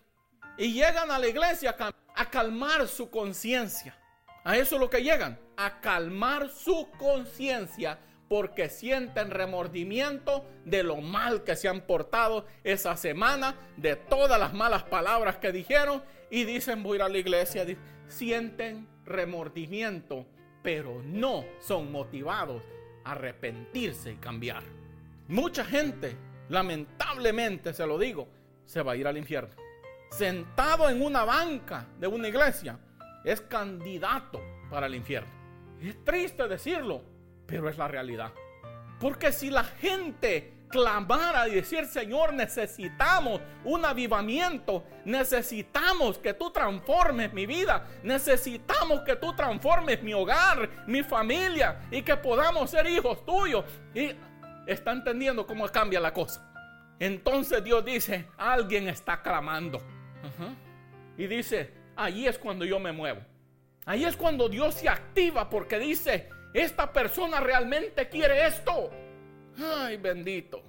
Y 0.55 0.73
llegan 0.73 1.09
a 1.09 1.17
la 1.17 1.27
iglesia 1.27 1.75
a 2.15 2.29
calmar 2.29 2.87
su 2.87 3.09
conciencia. 3.09 3.97
A 4.43 4.55
eso 4.55 4.75
es 4.75 4.81
lo 4.81 4.87
que 4.87 5.01
llegan, 5.01 5.39
a 5.57 5.81
calmar 5.81 6.49
su 6.49 6.87
conciencia 6.99 7.97
porque 8.29 8.69
sienten 8.69 9.31
remordimiento 9.31 10.45
de 10.63 10.83
lo 10.83 10.97
mal 10.97 11.43
que 11.43 11.55
se 11.55 11.67
han 11.67 11.81
portado 11.81 12.45
esa 12.63 12.95
semana, 12.95 13.55
de 13.77 13.95
todas 13.95 14.39
las 14.39 14.53
malas 14.53 14.83
palabras 14.83 15.37
que 15.37 15.51
dijeron 15.51 16.03
y 16.29 16.43
dicen 16.43 16.83
voy 16.83 16.97
a 16.97 16.99
ir 16.99 17.01
a 17.01 17.09
la 17.09 17.17
iglesia. 17.17 17.65
Sienten 18.07 18.87
remordimiento, 19.05 20.27
pero 20.61 21.01
no 21.03 21.45
son 21.59 21.91
motivados 21.91 22.61
a 23.03 23.13
arrepentirse 23.13 24.11
y 24.11 24.17
cambiar. 24.17 24.76
Mucha 25.27 25.65
gente, 25.65 26.15
lamentablemente 26.49 27.73
se 27.73 27.85
lo 27.85 27.97
digo, 27.97 28.27
se 28.65 28.81
va 28.81 28.93
a 28.93 28.95
ir 28.95 29.07
al 29.07 29.17
infierno. 29.17 29.53
Sentado 30.09 30.89
en 30.89 31.01
una 31.01 31.25
banca 31.25 31.85
de 31.99 32.07
una 32.07 32.29
iglesia, 32.29 32.79
es 33.25 33.41
candidato 33.41 34.41
para 34.69 34.87
el 34.87 34.95
infierno. 34.95 35.29
Es 35.81 36.01
triste 36.05 36.47
decirlo, 36.47 37.03
pero 37.45 37.69
es 37.69 37.77
la 37.77 37.89
realidad. 37.89 38.31
Porque 38.99 39.33
si 39.33 39.49
la 39.49 39.65
gente 39.65 40.53
clamara 40.69 41.47
y 41.47 41.55
decir, 41.55 41.85
Señor, 41.85 42.33
necesitamos 42.33 43.41
un 43.63 43.85
avivamiento, 43.85 44.85
necesitamos 45.05 46.17
que 46.17 46.33
tú 46.33 46.51
transformes 46.51 47.33
mi 47.33 47.45
vida, 47.45 47.85
necesitamos 48.03 49.01
que 49.01 49.15
tú 49.15 49.33
transformes 49.35 50.01
mi 50.03 50.13
hogar, 50.13 50.69
mi 50.87 51.03
familia 51.03 51.81
y 51.91 52.01
que 52.01 52.15
podamos 52.15 52.69
ser 52.69 52.87
hijos 52.87 53.25
tuyos. 53.25 53.65
Y 53.93 54.15
está 54.67 54.91
entendiendo 54.91 55.47
cómo 55.47 55.67
cambia 55.69 55.99
la 55.99 56.13
cosa. 56.13 56.53
Entonces 56.99 57.63
Dios 57.63 57.83
dice, 57.83 58.27
alguien 58.37 58.87
está 58.87 59.21
clamando. 59.21 59.81
Y 61.17 61.25
dice, 61.27 61.73
ahí 61.95 62.27
es 62.27 62.37
cuando 62.37 62.65
yo 62.65 62.79
me 62.79 62.91
muevo. 62.91 63.21
Ahí 63.85 64.03
es 64.03 64.15
cuando 64.15 64.49
Dios 64.49 64.75
se 64.75 64.89
activa 64.89 65.49
porque 65.49 65.79
dice, 65.79 66.29
esta 66.53 66.91
persona 66.91 67.39
realmente 67.39 68.09
quiere 68.09 68.45
esto. 68.47 68.91
Ay, 69.57 69.97
bendito. 69.97 70.61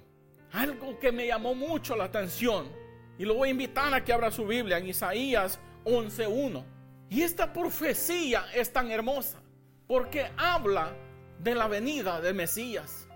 Algo 0.53 0.97
que 0.97 1.11
me 1.11 1.27
llamó 1.27 1.53
mucho 1.53 1.95
la 1.95 2.05
atención. 2.05 2.71
Y 3.17 3.25
lo 3.25 3.35
voy 3.35 3.49
a 3.49 3.51
invitar 3.51 3.93
a 3.93 4.03
que 4.03 4.13
abra 4.13 4.31
su 4.31 4.47
Biblia 4.47 4.77
en 4.77 4.87
Isaías 4.87 5.59
11.1. 5.83 6.63
Y 7.09 7.21
esta 7.21 7.51
profecía 7.51 8.45
es 8.53 8.71
tan 8.71 8.89
hermosa 8.91 9.41
porque 9.87 10.31
habla 10.37 10.93
de 11.39 11.55
la 11.55 11.67
venida 11.67 12.21
del 12.21 12.35
Mesías. 12.35 13.08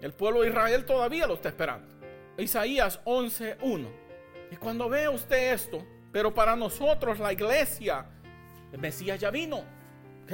El 0.00 0.12
pueblo 0.12 0.42
de 0.42 0.48
Israel 0.48 0.84
todavía 0.84 1.26
lo 1.26 1.34
está 1.34 1.48
esperando. 1.48 1.88
Isaías 2.38 3.00
11.1. 3.04 3.88
Y 4.50 4.56
cuando 4.56 4.88
ve 4.88 5.08
usted 5.08 5.54
esto, 5.54 5.84
pero 6.12 6.32
para 6.32 6.54
nosotros 6.54 7.18
la 7.18 7.32
iglesia, 7.32 8.06
el 8.72 8.78
Mesías 8.78 9.18
ya 9.18 9.30
vino. 9.30 9.58
¿Ok? 10.24 10.32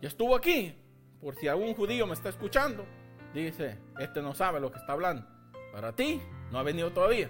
Ya 0.00 0.08
estuvo 0.08 0.34
aquí. 0.34 0.74
Por 1.20 1.34
si 1.36 1.48
algún 1.48 1.74
judío 1.74 2.06
me 2.06 2.14
está 2.14 2.28
escuchando, 2.28 2.86
dice, 3.34 3.78
este 3.98 4.22
no 4.22 4.34
sabe 4.34 4.60
lo 4.60 4.70
que 4.70 4.78
está 4.78 4.92
hablando. 4.92 5.26
Para 5.72 5.94
ti 5.94 6.20
no 6.50 6.58
ha 6.58 6.62
venido 6.62 6.90
todavía. 6.92 7.28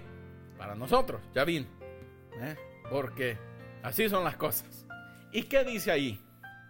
Para 0.59 0.75
nosotros 0.75 1.21
ya 1.35 1.45
vino. 1.45 1.67
¿eh? 2.41 2.57
Porque 2.91 3.37
así 3.83 4.09
son 4.09 4.25
las 4.25 4.37
cosas. 4.37 4.87
¿Y 5.33 5.43
qué 5.43 5.65
dice 5.65 5.91
ahí? 5.91 6.21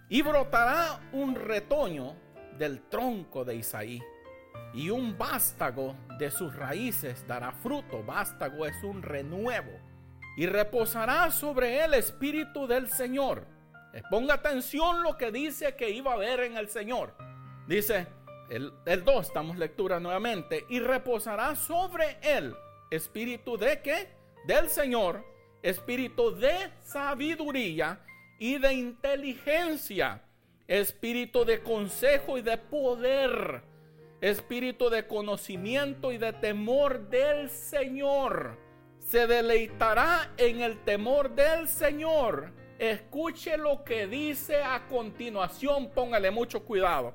Y 0.09 0.23
brotará 0.23 1.00
un 1.12 1.35
retoño 1.35 2.14
del 2.57 2.83
tronco 2.88 3.45
de 3.45 3.57
Isaí. 3.57 4.02
Y 4.75 4.91
un 4.91 5.17
vástago 5.17 5.97
de 6.19 6.31
sus 6.31 6.55
raíces 6.55 7.27
dará 7.27 7.53
fruto. 7.53 8.03
Vástago 8.05 8.67
es 8.67 8.83
un 8.83 9.03
renuevo. 9.03 9.73
Y 10.37 10.47
reposará 10.47 11.31
sobre 11.31 11.85
él 11.85 11.95
espíritu 11.95 12.67
del 12.67 12.88
Señor. 12.88 13.47
Ponga 14.11 14.35
atención 14.35 15.03
lo 15.03 15.17
que 15.17 15.33
dice 15.33 15.75
que 15.75 15.91
iba 15.91 16.12
a 16.12 16.17
ver 16.17 16.41
en 16.41 16.57
el 16.57 16.69
Señor. 16.69 17.15
Dice, 17.67 18.07
el, 18.50 18.73
2, 19.05 19.27
estamos 19.27 19.57
lectura 19.57 20.00
nuevamente, 20.00 20.65
y 20.69 20.81
reposará 20.81 21.55
sobre 21.57 22.19
él 22.23 22.55
espíritu 22.91 23.57
de 23.59 23.81
qué? 23.83 24.09
Del 24.47 24.69
Señor, 24.69 25.25
espíritu 25.62 26.35
de 26.35 26.71
sabiduría 26.81 28.00
y 28.38 28.59
de 28.59 28.73
inteligencia, 28.73 30.23
espíritu 30.67 31.45
de 31.45 31.62
consejo 31.62 32.38
y 32.38 32.43
de 32.43 32.57
poder, 32.57 33.62
espíritu 34.21 34.91
de 34.91 35.07
conocimiento 35.07 36.13
y 36.13 36.19
de 36.19 36.33
temor 36.33 37.09
del 37.09 37.51
Señor. 37.51 38.59
Se 38.99 39.27
deleitará 39.27 40.33
en 40.37 40.61
el 40.61 40.83
temor 40.85 41.35
del 41.35 41.69
Señor. 41.69 42.53
Escuche 42.79 43.57
lo 43.57 43.85
que 43.85 44.07
dice 44.07 44.63
a 44.63 44.87
continuación, 44.87 45.91
póngale 45.91 46.31
mucho 46.31 46.65
cuidado 46.65 47.15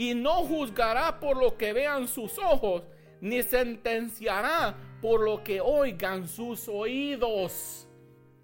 y 0.00 0.14
no 0.14 0.44
juzgará 0.46 1.20
por 1.20 1.36
lo 1.36 1.58
que 1.58 1.74
vean 1.74 2.08
sus 2.08 2.38
ojos, 2.38 2.84
ni 3.20 3.42
sentenciará 3.42 4.74
por 5.02 5.20
lo 5.20 5.44
que 5.44 5.60
oigan 5.60 6.26
sus 6.26 6.68
oídos. 6.68 7.86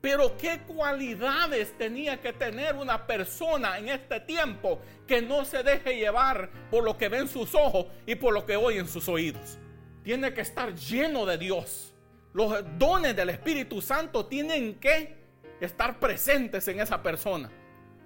Pero 0.00 0.36
qué 0.36 0.60
cualidades 0.66 1.76
tenía 1.76 2.20
que 2.20 2.32
tener 2.32 2.76
una 2.76 3.06
persona 3.06 3.78
en 3.78 3.88
este 3.88 4.20
tiempo 4.20 4.80
que 5.06 5.22
no 5.22 5.44
se 5.44 5.62
deje 5.62 5.96
llevar 5.96 6.50
por 6.70 6.84
lo 6.84 6.96
que 6.96 7.08
ven 7.08 7.28
sus 7.28 7.54
ojos 7.54 7.86
y 8.06 8.14
por 8.14 8.32
lo 8.32 8.46
que 8.46 8.56
oyen 8.56 8.86
sus 8.86 9.08
oídos. 9.08 9.58
Tiene 10.02 10.32
que 10.32 10.42
estar 10.42 10.74
lleno 10.74 11.26
de 11.26 11.38
Dios. 11.38 11.94
Los 12.32 12.62
dones 12.78 13.16
del 13.16 13.30
Espíritu 13.30 13.80
Santo 13.80 14.26
tienen 14.26 14.74
que 14.74 15.16
estar 15.60 15.98
presentes 15.98 16.68
en 16.68 16.80
esa 16.80 17.02
persona. 17.02 17.50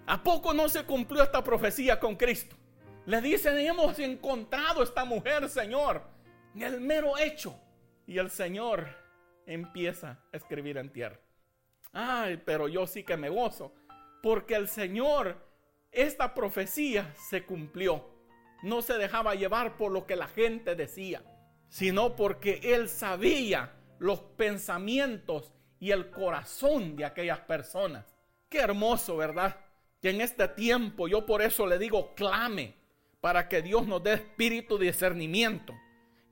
¿A 0.07 0.23
poco 0.23 0.55
no 0.55 0.69
se 0.69 0.85
cumplió 0.85 1.23
esta 1.23 1.43
profecía 1.45 2.01
con 2.01 2.17
Cristo? 2.17 2.57
Le 3.07 3.21
dicen, 3.21 3.59
hemos 3.59 3.99
encontrado 3.99 4.83
esta 4.83 5.05
mujer, 5.05 5.49
Señor, 5.49 6.03
en 6.55 6.63
el 6.63 6.81
mero 6.81 7.19
hecho. 7.19 7.59
Y 8.07 8.19
el 8.19 8.31
Señor 8.31 8.89
empieza 9.47 10.19
a 10.33 10.37
escribir 10.37 10.79
en 10.79 10.91
tierra. 10.91 11.19
Ay, 11.93 12.41
pero 12.45 12.69
yo 12.69 12.87
sí 12.87 13.03
que 13.03 13.17
me 13.17 13.29
gozo, 13.29 13.75
porque 14.23 14.55
el 14.55 14.69
Señor, 14.69 15.37
esta 15.91 16.35
profecía 16.35 17.15
se 17.29 17.45
cumplió. 17.45 18.09
No 18.63 18.83
se 18.83 18.95
dejaba 18.95 19.35
llevar 19.35 19.77
por 19.77 19.91
lo 19.91 20.07
que 20.07 20.17
la 20.17 20.29
gente 20.29 20.75
decía, 20.75 21.23
sino 21.69 22.15
porque 22.15 22.61
Él 22.63 22.89
sabía 22.89 23.73
los 23.99 24.21
pensamientos 24.21 25.53
y 25.79 25.91
el 25.91 26.11
corazón 26.11 26.97
de 26.97 27.07
aquellas 27.07 27.41
personas. 27.41 28.05
Qué 28.49 28.59
hermoso, 28.59 29.17
¿verdad? 29.17 29.57
Que 30.03 30.11
en 30.11 30.21
este 30.21 30.47
tiempo 30.49 31.09
yo 31.09 31.25
por 31.25 31.43
eso 31.43 31.67
le 31.67 31.79
digo, 31.79 32.15
clame, 32.15 32.75
para 33.21 33.49
que 33.49 33.63
Dios 33.63 33.87
nos 33.87 34.03
dé 34.03 34.15
espíritu 34.15 34.79
de 34.79 34.87
discernimiento. 34.87 35.75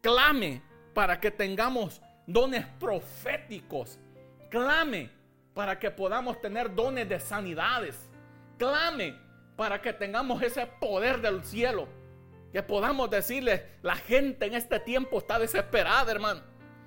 Clame 0.00 0.62
para 0.94 1.20
que 1.20 1.30
tengamos 1.30 2.00
dones 2.26 2.66
proféticos. 2.78 3.98
Clame 4.50 5.10
para 5.58 5.76
que 5.76 5.90
podamos 5.90 6.40
tener 6.40 6.72
dones 6.72 7.08
de 7.08 7.18
sanidades. 7.18 8.08
Clame 8.58 9.18
para 9.56 9.82
que 9.82 9.92
tengamos 9.92 10.40
ese 10.40 10.64
poder 10.66 11.20
del 11.20 11.42
cielo. 11.42 11.88
Que 12.52 12.62
podamos 12.62 13.10
decirle, 13.10 13.66
la 13.82 13.96
gente 13.96 14.46
en 14.46 14.54
este 14.54 14.78
tiempo 14.78 15.18
está 15.18 15.36
desesperada, 15.36 16.12
hermano. 16.12 16.42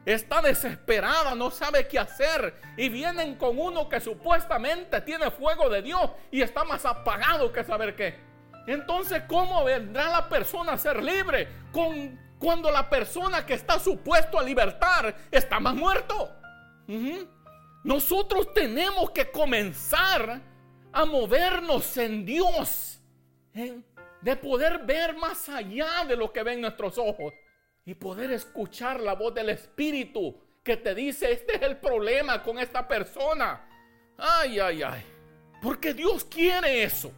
Está 0.06 0.42
desesperada, 0.42 1.36
no 1.36 1.52
sabe 1.52 1.86
qué 1.86 2.00
hacer. 2.00 2.56
Y 2.78 2.88
vienen 2.88 3.36
con 3.36 3.60
uno 3.60 3.90
que 3.90 4.00
supuestamente 4.00 5.02
tiene 5.02 5.30
fuego 5.32 5.70
de 5.70 5.82
Dios 5.82 6.10
y 6.32 6.42
está 6.42 6.64
más 6.64 6.86
apagado 6.86 7.52
que 7.52 7.66
saber 7.66 7.94
qué. 7.94 8.22
Entonces, 8.68 9.24
¿cómo 9.28 9.66
vendrá 9.66 10.10
la 10.10 10.30
persona 10.30 10.72
a 10.72 10.78
ser 10.78 11.04
libre 11.04 11.50
con, 11.74 12.18
cuando 12.40 12.72
la 12.72 12.90
persona 12.90 13.46
que 13.46 13.56
está 13.56 13.80
supuesto 13.80 14.40
a 14.40 14.44
libertar 14.44 15.14
está 15.30 15.60
más 15.60 15.76
muerto? 15.76 16.38
Nosotros 17.84 18.54
tenemos 18.54 19.12
que 19.12 19.32
comenzar 19.32 20.42
a 20.92 21.06
movernos 21.06 21.98
en 21.98 22.26
Dios, 22.26 23.00
de 23.54 24.36
poder 24.36 24.80
ver 24.80 25.16
más 25.16 25.50
allá 25.50 26.06
de 26.08 26.16
lo 26.16 26.32
que 26.32 26.44
ven 26.44 26.62
nuestros 26.62 26.98
ojos 26.98 27.34
y 27.86 27.96
poder 27.96 28.32
escuchar 28.32 29.00
la 29.00 29.14
voz 29.14 29.34
del 29.34 29.50
Espíritu 29.50 30.38
que 30.64 30.78
te 30.78 30.94
dice, 30.94 31.32
este 31.32 31.56
es 31.56 31.62
el 31.64 31.78
problema 31.78 32.44
con 32.44 32.60
esta 32.60 32.88
persona. 32.88 33.68
Ay, 34.18 34.60
ay, 34.60 34.84
ay. 34.84 35.04
Porque 35.62 35.94
Dios 35.94 36.24
quiere 36.26 36.84
eso. 36.84 37.12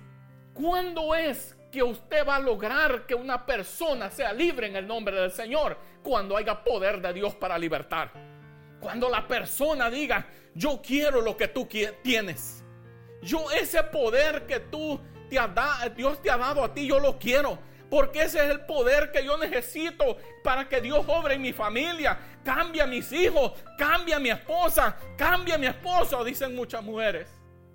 ¿Cuándo 0.54 1.14
es 1.14 1.58
que 1.72 1.84
usted 1.84 2.26
va 2.26 2.38
a 2.38 2.40
lograr 2.40 3.06
que 3.06 3.16
una 3.16 3.46
persona 3.46 4.10
sea 4.10 4.32
libre 4.32 4.68
en 4.68 4.78
el 4.78 4.88
nombre 4.88 5.20
del 5.20 5.32
Señor? 5.32 5.78
Cuando 6.02 6.38
haya 6.38 6.64
poder 6.64 7.02
de 7.02 7.12
Dios 7.12 7.36
para 7.36 7.58
libertar. 7.58 8.12
Cuando 8.80 9.10
la 9.10 9.28
persona 9.28 9.90
diga, 9.90 10.26
yo 10.56 10.82
quiero 10.82 11.22
lo 11.22 11.36
que 11.36 11.48
tú 11.48 11.68
tienes. 12.02 12.64
Yo 13.22 13.50
ese 13.52 13.82
poder 13.84 14.46
que 14.46 14.60
tú 14.60 15.00
te 15.30 15.40
ha 15.40 15.48
Dios 15.96 16.22
te 16.22 16.30
ha 16.30 16.38
dado 16.38 16.64
a 16.64 16.74
ti, 16.74 16.88
yo 16.88 17.00
lo 17.00 17.18
quiero. 17.18 17.58
porque 17.90 18.24
ese 18.24 18.40
es 18.40 18.50
el 18.50 18.62
poder 18.62 19.12
que 19.12 19.24
yo 19.24 19.38
necesito 19.38 20.18
para 20.44 20.68
que 20.68 20.82
Dios 20.82 21.06
obre 21.08 21.36
en 21.36 21.42
mi 21.44 21.54
familia. 21.54 22.18
Cambia 22.44 22.86
a 22.86 22.88
mis 22.88 23.12
hijos, 23.12 23.54
cambia 23.78 24.16
a 24.16 24.20
mi 24.20 24.32
esposa, 24.32 24.98
cambia 25.16 25.56
a 25.56 25.58
mi 25.60 25.68
esposo, 25.68 26.24
dicen 26.24 26.56
muchas 26.56 26.82
mujeres. 26.82 27.30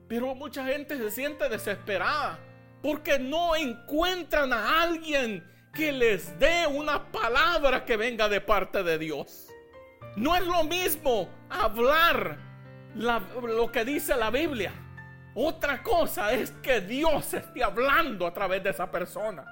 Pero 0.08 0.35
mucha 0.35 0.64
gente 0.64 0.97
se 0.99 1.11
siente 1.11 1.49
desesperada 1.49 2.38
porque 2.82 3.18
no 3.18 3.54
encuentran 3.54 4.52
a 4.52 4.82
alguien 4.82 5.44
que 5.73 5.92
les 5.92 6.37
dé 6.38 6.66
una 6.66 7.11
palabra 7.12 7.85
que 7.85 7.97
venga 7.97 8.28
de 8.28 8.40
parte 8.40 8.82
de 8.82 8.99
Dios. 8.99 9.47
No 10.16 10.35
es 10.35 10.44
lo 10.44 10.64
mismo 10.64 11.28
hablar 11.49 12.47
lo 12.95 13.73
que 13.73 13.85
dice 13.85 14.16
la 14.16 14.30
Biblia. 14.30 14.73
Otra 15.35 15.83
cosa 15.83 16.33
es 16.33 16.50
que 16.62 16.80
Dios 16.80 17.33
esté 17.33 17.62
hablando 17.62 18.26
a 18.26 18.35
través 18.35 18.62
de 18.62 18.71
esa 18.71 18.90
persona. 18.90 19.45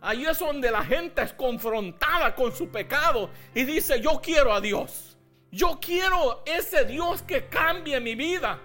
Ahí 0.00 0.26
es 0.26 0.38
donde 0.38 0.70
la 0.70 0.84
gente 0.84 1.22
es 1.22 1.32
confrontada 1.32 2.34
con 2.34 2.52
su 2.54 2.68
pecado 2.68 3.30
y 3.54 3.64
dice, 3.64 4.00
yo 4.00 4.20
quiero 4.22 4.52
a 4.52 4.60
Dios. 4.60 5.16
Yo 5.50 5.80
quiero 5.80 6.42
ese 6.44 6.84
Dios 6.84 7.22
que 7.22 7.48
cambie 7.48 7.98
mi 8.00 8.14
vida 8.14 8.60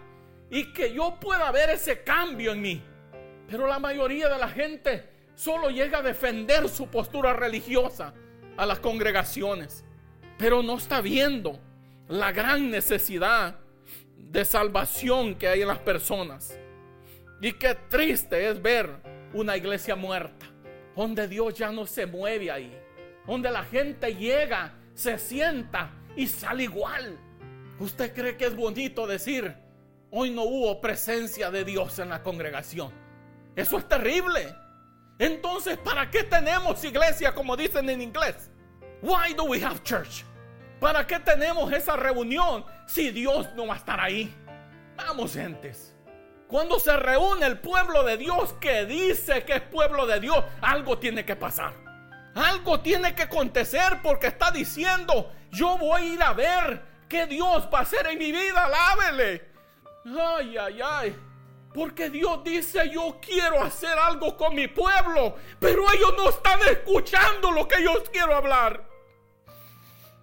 y 0.49 0.73
que 0.73 0.93
yo 0.93 1.17
pueda 1.19 1.51
ver 1.51 1.69
ese 1.69 2.03
cambio 2.03 2.51
en 2.51 2.61
mí. 2.61 2.83
Pero 3.47 3.67
la 3.67 3.79
mayoría 3.79 4.27
de 4.27 4.37
la 4.37 4.49
gente 4.49 5.09
solo 5.33 5.69
llega 5.69 5.99
a 5.99 6.03
defender 6.03 6.67
su 6.67 6.87
postura 6.87 7.33
religiosa 7.33 8.13
a 8.57 8.65
las 8.65 8.79
congregaciones, 8.79 9.85
pero 10.37 10.61
no 10.61 10.77
está 10.77 10.99
viendo 10.99 11.59
la 12.09 12.31
gran 12.31 12.69
necesidad 12.69 13.55
de 14.29 14.45
salvación 14.45 15.35
que 15.35 15.47
hay 15.47 15.61
en 15.61 15.67
las 15.67 15.79
personas. 15.79 16.57
Y 17.41 17.53
qué 17.53 17.75
triste 17.89 18.49
es 18.49 18.61
ver 18.61 18.89
una 19.33 19.57
iglesia 19.57 19.95
muerta, 19.95 20.45
donde 20.95 21.27
Dios 21.27 21.55
ya 21.55 21.71
no 21.71 21.85
se 21.85 22.05
mueve 22.05 22.51
ahí, 22.51 22.77
donde 23.25 23.49
la 23.49 23.63
gente 23.63 24.13
llega, 24.15 24.73
se 24.93 25.17
sienta 25.17 25.91
y 26.15 26.27
sale 26.27 26.63
igual. 26.63 27.17
¿Usted 27.79 28.13
cree 28.13 28.37
que 28.37 28.45
es 28.45 28.55
bonito 28.55 29.07
decir, 29.07 29.55
hoy 30.11 30.29
no 30.29 30.43
hubo 30.43 30.79
presencia 30.81 31.49
de 31.49 31.63
Dios 31.63 31.97
en 31.99 32.09
la 32.09 32.21
congregación? 32.21 32.91
Eso 33.55 33.77
es 33.77 33.87
terrible. 33.87 34.53
Entonces, 35.17 35.77
¿para 35.77 36.09
qué 36.09 36.23
tenemos 36.23 36.83
iglesia 36.83 37.33
como 37.33 37.57
dicen 37.57 37.89
en 37.89 38.01
inglés? 38.01 38.49
Why 39.01 39.33
do 39.33 39.45
we 39.45 39.63
have 39.63 39.81
church? 39.83 40.23
¿Para 40.79 41.05
qué 41.05 41.19
tenemos 41.19 41.71
esa 41.73 41.95
reunión 41.95 42.65
si 42.87 43.11
Dios 43.11 43.47
no 43.55 43.67
va 43.67 43.73
a 43.73 43.77
estar 43.77 43.99
ahí? 43.99 44.33
Vamos, 44.95 45.33
gentes. 45.33 45.95
Cuando 46.47 46.79
se 46.79 46.95
reúne 46.97 47.45
el 47.45 47.59
pueblo 47.59 48.03
de 48.03 48.17
Dios 48.17 48.53
que 48.53 48.85
dice 48.85 49.43
que 49.43 49.55
es 49.55 49.61
pueblo 49.61 50.07
de 50.07 50.19
Dios, 50.19 50.43
algo 50.61 50.97
tiene 50.97 51.25
que 51.25 51.35
pasar. 51.35 51.73
Algo 52.33 52.79
tiene 52.79 53.13
que 53.13 53.23
acontecer 53.23 53.99
porque 54.01 54.27
está 54.27 54.51
diciendo, 54.51 55.31
yo 55.51 55.77
voy 55.77 56.01
a 56.01 56.05
ir 56.05 56.23
a 56.23 56.33
ver 56.33 56.81
qué 57.07 57.27
Dios 57.27 57.67
va 57.73 57.79
a 57.79 57.81
hacer 57.81 58.07
en 58.07 58.17
mi 58.17 58.31
vida, 58.31 58.67
lábele. 58.67 59.51
Ay, 60.05 60.57
ay, 60.57 60.79
ay. 60.83 61.15
Porque 61.73 62.09
Dios 62.09 62.43
dice, 62.43 62.89
yo 62.89 63.19
quiero 63.21 63.61
hacer 63.61 63.95
algo 63.97 64.35
con 64.35 64.55
mi 64.55 64.67
pueblo, 64.67 65.35
pero 65.59 65.91
ellos 65.91 66.13
no 66.17 66.29
están 66.29 66.59
escuchando 66.71 67.51
lo 67.51 67.67
que 67.67 67.83
yo 67.83 68.03
quiero 68.11 68.35
hablar. 68.35 68.88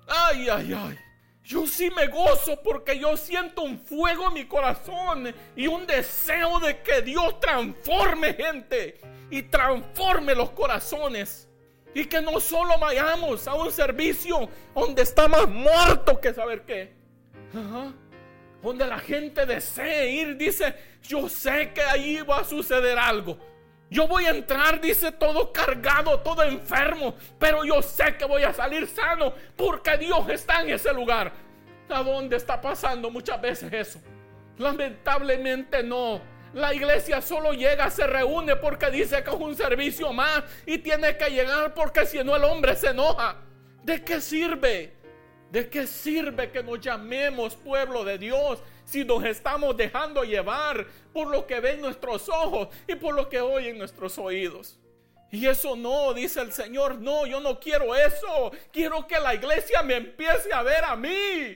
Ay, 0.07 0.49
ay, 0.49 0.73
ay. 0.73 0.99
Yo 1.43 1.67
sí 1.67 1.91
me 1.91 2.09
gozo 2.09 2.61
porque 2.61 2.99
yo 2.99 3.17
siento 3.17 3.63
un 3.63 3.79
fuego 3.79 4.29
en 4.29 4.35
mi 4.35 4.47
corazón 4.47 5.33
y 5.55 5.69
un 5.69 5.87
deseo 5.87 6.59
de 6.59 6.83
que 6.83 7.03
Dios 7.03 7.39
transforme 7.39 8.35
gente 8.35 9.01
y 9.31 9.43
transforme 9.43 10.35
los 10.35 10.51
corazones. 10.51 11.49
Y 11.95 12.05
que 12.07 12.21
no 12.21 12.41
solo 12.41 12.79
vayamos 12.79 13.47
a 13.47 13.55
un 13.55 13.71
servicio 13.71 14.49
donde 14.75 15.03
está 15.03 15.29
más 15.29 15.49
muerto 15.49 16.21
que 16.21 16.35
saber 16.35 16.63
qué. 16.65 16.93
Donde 18.61 18.87
la 18.87 18.99
gente 18.99 19.47
desee 19.47 20.11
ir, 20.11 20.37
dice, 20.37 20.75
yo 21.03 21.29
sé 21.29 21.73
que 21.73 21.81
ahí 21.81 22.21
va 22.23 22.41
a 22.41 22.45
suceder 22.45 22.99
algo. 22.99 23.39
Yo 23.89 24.09
voy 24.09 24.25
a 24.25 24.31
entrar, 24.31 24.81
dice, 24.81 25.13
todo 25.13 25.53
cargado, 25.53 26.19
todo 26.21 26.43
enfermo, 26.43 27.15
pero 27.39 27.65
yo 27.65 27.81
sé 27.83 28.17
que 28.17 28.25
voy 28.25 28.43
a 28.43 28.53
salir 28.53 28.87
sano 28.89 29.33
porque 29.57 29.97
Dios 29.97 30.29
está 30.29 30.63
en 30.63 30.71
ese 30.71 30.93
lugar. 30.93 31.33
¿A 31.89 32.03
dónde 32.03 32.37
está 32.37 32.61
pasando 32.61 33.11
muchas 33.11 33.41
veces 33.41 33.73
eso? 33.73 34.01
Lamentablemente 34.59 35.85
no. 35.85 36.21
La 36.53 36.75
iglesia 36.75 37.21
solo 37.21 37.53
llega, 37.53 37.91
se 37.91 38.07
reúne 38.07 38.57
porque 38.57 38.91
dice 38.91 39.23
que 39.23 39.31
es 39.31 39.37
un 39.37 39.55
servicio 39.55 40.13
más 40.13 40.43
y 40.65 40.79
tiene 40.79 41.17
que 41.17 41.31
llegar 41.31 41.75
porque 41.75 42.07
si 42.07 42.23
no 42.25 42.35
el 42.35 42.45
hombre 42.45 42.75
se 42.75 42.89
enoja. 42.89 43.37
¿De 43.85 44.03
qué 44.03 44.21
sirve? 44.21 44.96
¿De 45.57 45.71
qué 45.71 45.87
sirve 45.87 46.51
que 46.51 46.63
nos 46.63 46.79
llamemos 46.79 47.57
pueblo 47.57 48.05
de 48.05 48.19
Dios 48.19 48.59
si 48.85 49.07
nos 49.07 49.25
estamos 49.25 49.75
dejando 49.75 50.23
llevar 50.23 50.87
por 51.15 51.29
lo 51.29 51.47
que 51.47 51.61
ven 51.61 51.81
nuestros 51.81 52.29
ojos 52.29 52.69
y 52.87 52.95
por 52.95 53.15
lo 53.15 53.27
que 53.31 53.41
oyen 53.41 53.79
nuestros 53.79 54.19
oídos? 54.19 54.79
Y 55.31 55.47
eso 55.47 55.75
no, 55.75 56.13
dice 56.13 56.43
el 56.43 56.53
Señor, 56.53 56.99
no, 56.99 57.25
yo 57.25 57.41
no 57.41 57.59
quiero 57.59 57.95
eso. 57.97 58.53
Quiero 58.71 59.07
que 59.07 59.19
la 59.19 59.35
iglesia 59.35 59.83
me 59.83 59.97
empiece 59.97 60.53
a 60.53 60.63
ver 60.63 60.85
a 60.85 60.95
mí. 60.95 61.55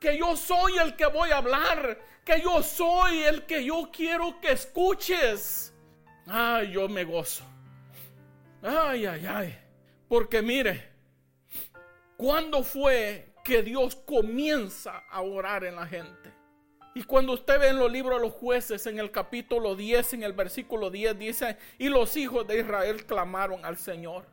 Que 0.00 0.16
yo 0.16 0.34
soy 0.34 0.78
el 0.78 0.96
que 0.96 1.04
voy 1.04 1.30
a 1.30 1.36
hablar. 1.36 2.00
Que 2.24 2.40
yo 2.40 2.62
soy 2.62 3.18
el 3.18 3.44
que 3.44 3.62
yo 3.66 3.90
quiero 3.92 4.40
que 4.40 4.52
escuches. 4.52 5.74
Ay, 6.26 6.70
yo 6.72 6.88
me 6.88 7.04
gozo. 7.04 7.44
Ay, 8.62 9.04
ay, 9.04 9.26
ay. 9.26 9.58
Porque 10.08 10.40
mire, 10.40 10.88
¿cuándo 12.16 12.62
fue 12.62 13.30
que 13.44 13.62
Dios 13.62 13.96
comienza 13.96 14.98
a 15.10 15.22
orar 15.22 15.64
en 15.64 15.76
la 15.76 15.86
gente. 15.86 16.32
Y 16.94 17.04
cuando 17.04 17.32
usted 17.32 17.58
ve 17.58 17.68
en 17.68 17.78
los 17.78 17.90
libros 17.90 18.20
de 18.20 18.26
los 18.26 18.34
jueces, 18.34 18.86
en 18.86 18.98
el 18.98 19.10
capítulo 19.10 19.74
10, 19.74 20.14
en 20.14 20.22
el 20.24 20.34
versículo 20.34 20.90
10, 20.90 21.18
dice, 21.18 21.56
y 21.78 21.88
los 21.88 22.16
hijos 22.16 22.46
de 22.46 22.60
Israel 22.60 23.06
clamaron 23.06 23.64
al 23.64 23.78
Señor, 23.78 24.26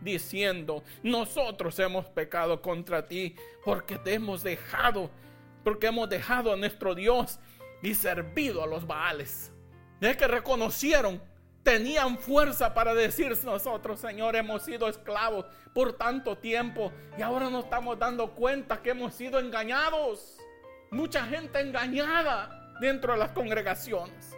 diciendo, 0.00 0.82
nosotros 1.02 1.78
hemos 1.78 2.06
pecado 2.06 2.62
contra 2.62 3.06
ti, 3.06 3.34
porque 3.64 3.98
te 3.98 4.14
hemos 4.14 4.42
dejado, 4.42 5.10
porque 5.62 5.88
hemos 5.88 6.08
dejado 6.08 6.52
a 6.52 6.56
nuestro 6.56 6.94
Dios 6.94 7.38
y 7.82 7.94
servido 7.94 8.62
a 8.62 8.66
los 8.66 8.86
Baales. 8.86 9.52
Es 10.00 10.16
que 10.16 10.28
reconocieron 10.28 11.20
tenían 11.62 12.18
fuerza 12.18 12.72
para 12.74 12.94
decir 12.94 13.36
nosotros, 13.44 14.00
Señor, 14.00 14.36
hemos 14.36 14.62
sido 14.62 14.88
esclavos 14.88 15.46
por 15.74 15.92
tanto 15.92 16.36
tiempo 16.38 16.92
y 17.16 17.22
ahora 17.22 17.50
nos 17.50 17.64
estamos 17.64 17.98
dando 17.98 18.34
cuenta 18.34 18.80
que 18.82 18.90
hemos 18.90 19.14
sido 19.14 19.38
engañados. 19.38 20.38
Mucha 20.90 21.24
gente 21.24 21.60
engañada 21.60 22.74
dentro 22.80 23.12
de 23.12 23.18
las 23.18 23.32
congregaciones, 23.32 24.34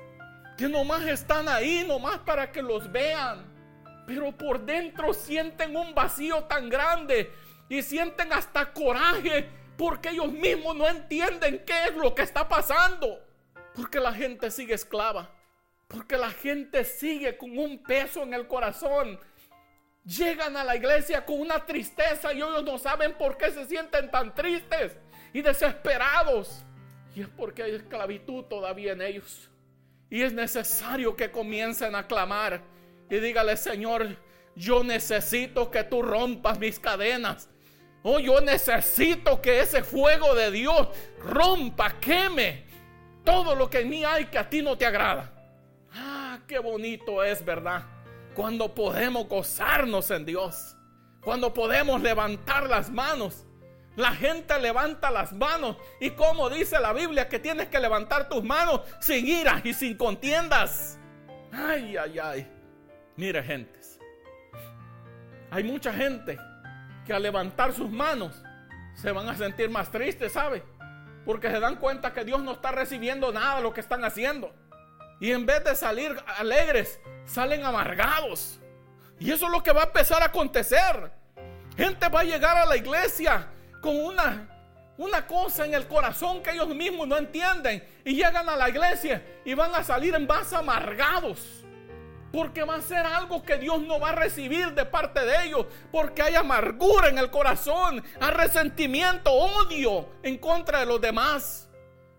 que 0.56 0.68
nomás 0.68 1.02
están 1.06 1.48
ahí, 1.48 1.85
nomás 1.87 2.18
para 2.18 2.50
que 2.50 2.62
los 2.62 2.90
vean, 2.90 3.44
pero 4.06 4.33
por 4.33 4.64
dentro 4.64 5.14
sienten 5.14 5.76
un 5.76 5.94
vacío 5.94 6.44
tan 6.44 6.68
grande 6.68 7.30
y 7.68 7.83
sienten 7.83 8.33
hasta 8.33 8.72
coraje 8.72 9.48
porque 9.76 10.11
ellos 10.11 10.33
mismos 10.33 10.74
no 10.74 10.88
entienden 10.88 11.62
qué 11.64 11.85
es 11.85 11.94
lo 11.94 12.14
que 12.14 12.22
está 12.22 12.48
pasando, 12.48 13.20
porque 13.74 14.00
la 14.00 14.12
gente 14.12 14.50
sigue 14.50 14.74
esclava 14.74 15.30
porque 15.90 16.16
la 16.16 16.31
gente 16.31 16.85
sigue 16.85 17.37
con 17.37 17.59
un 17.59 17.83
peso 17.83 18.22
en 18.22 18.33
el 18.33 18.46
corazón. 18.46 19.18
Llegan 20.05 20.57
a 20.57 20.62
la 20.62 20.76
iglesia 20.76 21.26
con 21.26 21.40
una 21.40 21.66
tristeza 21.66 22.33
y 22.33 22.37
ellos 22.37 22.62
no 22.62 22.79
saben 22.79 23.14
por 23.14 23.37
qué 23.37 23.50
se 23.50 23.66
sienten 23.66 24.09
tan 24.09 24.33
tristes 24.33 24.96
y 25.33 25.42
desesperados. 25.42 26.64
Y 27.14 27.22
es 27.22 27.29
porque 27.29 27.64
hay 27.64 27.74
esclavitud 27.74 28.44
todavía 28.44 28.92
en 28.92 29.03
ellos. 29.03 29.50
Y 30.09 30.22
es 30.22 30.33
necesario 30.33 31.16
que 31.16 31.33
comiencen 31.33 31.96
a 31.96 32.07
clamar 32.07 32.62
y 33.11 33.16
dígale, 33.16 33.57
Señor, 33.57 34.16
yo 34.55 34.85
necesito 34.85 35.72
que 35.72 35.83
tú 35.83 36.03
rompas 36.03 36.61
mis 36.61 36.79
cadenas. 36.79 37.48
Oh, 38.05 38.20
yo 38.20 38.40
necesito 38.40 39.42
que 39.42 39.61
ese 39.61 39.83
fuego 39.83 40.37
de 40.37 40.53
Dios 40.53 40.88
rompa, 41.18 41.98
queme 41.98 42.64
todo 43.24 43.57
lo 43.57 43.68
que 43.68 43.81
en 43.81 43.90
mí 43.90 44.05
hay 44.05 44.26
que 44.26 44.38
a 44.38 44.48
ti 44.48 44.62
no 44.62 44.79
te 44.79 44.87
agrada 44.87 45.39
qué 46.50 46.58
bonito 46.58 47.22
es, 47.22 47.44
¿verdad? 47.44 47.84
Cuando 48.34 48.74
podemos 48.74 49.28
gozarnos 49.28 50.10
en 50.10 50.26
Dios. 50.26 50.76
Cuando 51.22 51.54
podemos 51.54 52.02
levantar 52.02 52.68
las 52.68 52.90
manos. 52.90 53.46
La 53.94 54.10
gente 54.10 54.58
levanta 54.58 55.12
las 55.12 55.32
manos. 55.32 55.76
Y 56.00 56.10
como 56.10 56.50
dice 56.50 56.80
la 56.80 56.92
Biblia 56.92 57.28
que 57.28 57.38
tienes 57.38 57.68
que 57.68 57.78
levantar 57.78 58.28
tus 58.28 58.42
manos 58.42 58.80
sin 58.98 59.28
ira 59.28 59.60
y 59.62 59.72
sin 59.72 59.96
contiendas. 59.96 60.98
Ay, 61.52 61.96
ay, 61.96 62.18
ay. 62.18 62.52
Mire, 63.14 63.44
gentes. 63.44 64.00
Hay 65.52 65.62
mucha 65.62 65.92
gente 65.92 66.36
que 67.06 67.12
al 67.12 67.22
levantar 67.22 67.72
sus 67.72 67.90
manos 67.90 68.42
se 68.94 69.12
van 69.12 69.28
a 69.28 69.36
sentir 69.36 69.70
más 69.70 69.88
tristes, 69.92 70.32
¿sabe? 70.32 70.64
Porque 71.24 71.48
se 71.48 71.60
dan 71.60 71.76
cuenta 71.76 72.12
que 72.12 72.24
Dios 72.24 72.42
no 72.42 72.52
está 72.52 72.72
recibiendo 72.72 73.30
nada 73.32 73.58
de 73.58 73.62
lo 73.62 73.72
que 73.72 73.80
están 73.80 74.04
haciendo. 74.04 74.52
Y 75.20 75.30
en 75.33 75.44
vez 75.44 75.62
de 75.62 75.76
salir 75.76 76.16
alegres, 76.38 76.98
salen 77.26 77.64
amargados. 77.64 78.59
Y 79.18 79.30
eso 79.30 79.46
es 79.46 79.52
lo 79.52 79.62
que 79.62 79.70
va 79.70 79.83
a 79.83 79.85
empezar 79.85 80.22
a 80.22 80.26
acontecer. 80.26 81.12
Gente 81.76 82.09
va 82.09 82.20
a 82.20 82.24
llegar 82.24 82.56
a 82.56 82.64
la 82.64 82.76
iglesia 82.76 83.46
con 83.83 83.94
una, 83.96 84.48
una 84.96 85.26
cosa 85.26 85.66
en 85.66 85.74
el 85.74 85.87
corazón 85.87 86.42
que 86.42 86.52
ellos 86.52 86.68
mismos 86.68 87.06
no 87.06 87.18
entienden. 87.18 87.87
Y 88.02 88.14
llegan 88.14 88.48
a 88.48 88.56
la 88.56 88.70
iglesia 88.70 89.22
y 89.44 89.52
van 89.52 89.74
a 89.74 89.85
salir 89.85 90.14
en 90.14 90.26
base 90.26 90.56
amargados. 90.56 91.66
Porque 92.33 92.62
va 92.62 92.76
a 92.76 92.80
ser 92.80 93.04
algo 93.04 93.42
que 93.42 93.59
Dios 93.59 93.83
no 93.83 94.00
va 94.00 94.11
a 94.11 94.14
recibir 94.14 94.72
de 94.72 94.87
parte 94.87 95.20
de 95.20 95.44
ellos. 95.44 95.66
Porque 95.92 96.22
hay 96.22 96.35
amargura 96.35 97.09
en 97.09 97.18
el 97.18 97.30
corazón, 97.30 98.02
hay 98.20 98.30
resentimiento, 98.30 99.30
odio 99.30 100.09
en 100.22 100.38
contra 100.38 100.80
de 100.80 100.87
los 100.87 101.00
demás. 101.00 101.68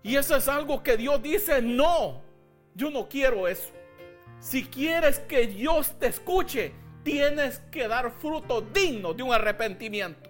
Y 0.04 0.18
eso 0.18 0.36
es 0.36 0.48
algo 0.48 0.84
que 0.84 0.98
Dios 0.98 1.22
dice, 1.24 1.64
no, 1.64 2.22
yo 2.76 2.90
no 2.90 3.08
quiero 3.08 3.48
eso. 3.48 3.72
Si 4.40 4.66
quieres 4.66 5.20
que 5.20 5.48
Dios 5.48 5.98
te 6.00 6.08
escuche, 6.08 6.74
tienes 7.04 7.60
que 7.72 7.88
dar 7.88 8.12
fruto 8.12 8.62
digno 8.62 9.14
de 9.14 9.24
un 9.24 9.34
arrepentimiento. 9.34 10.30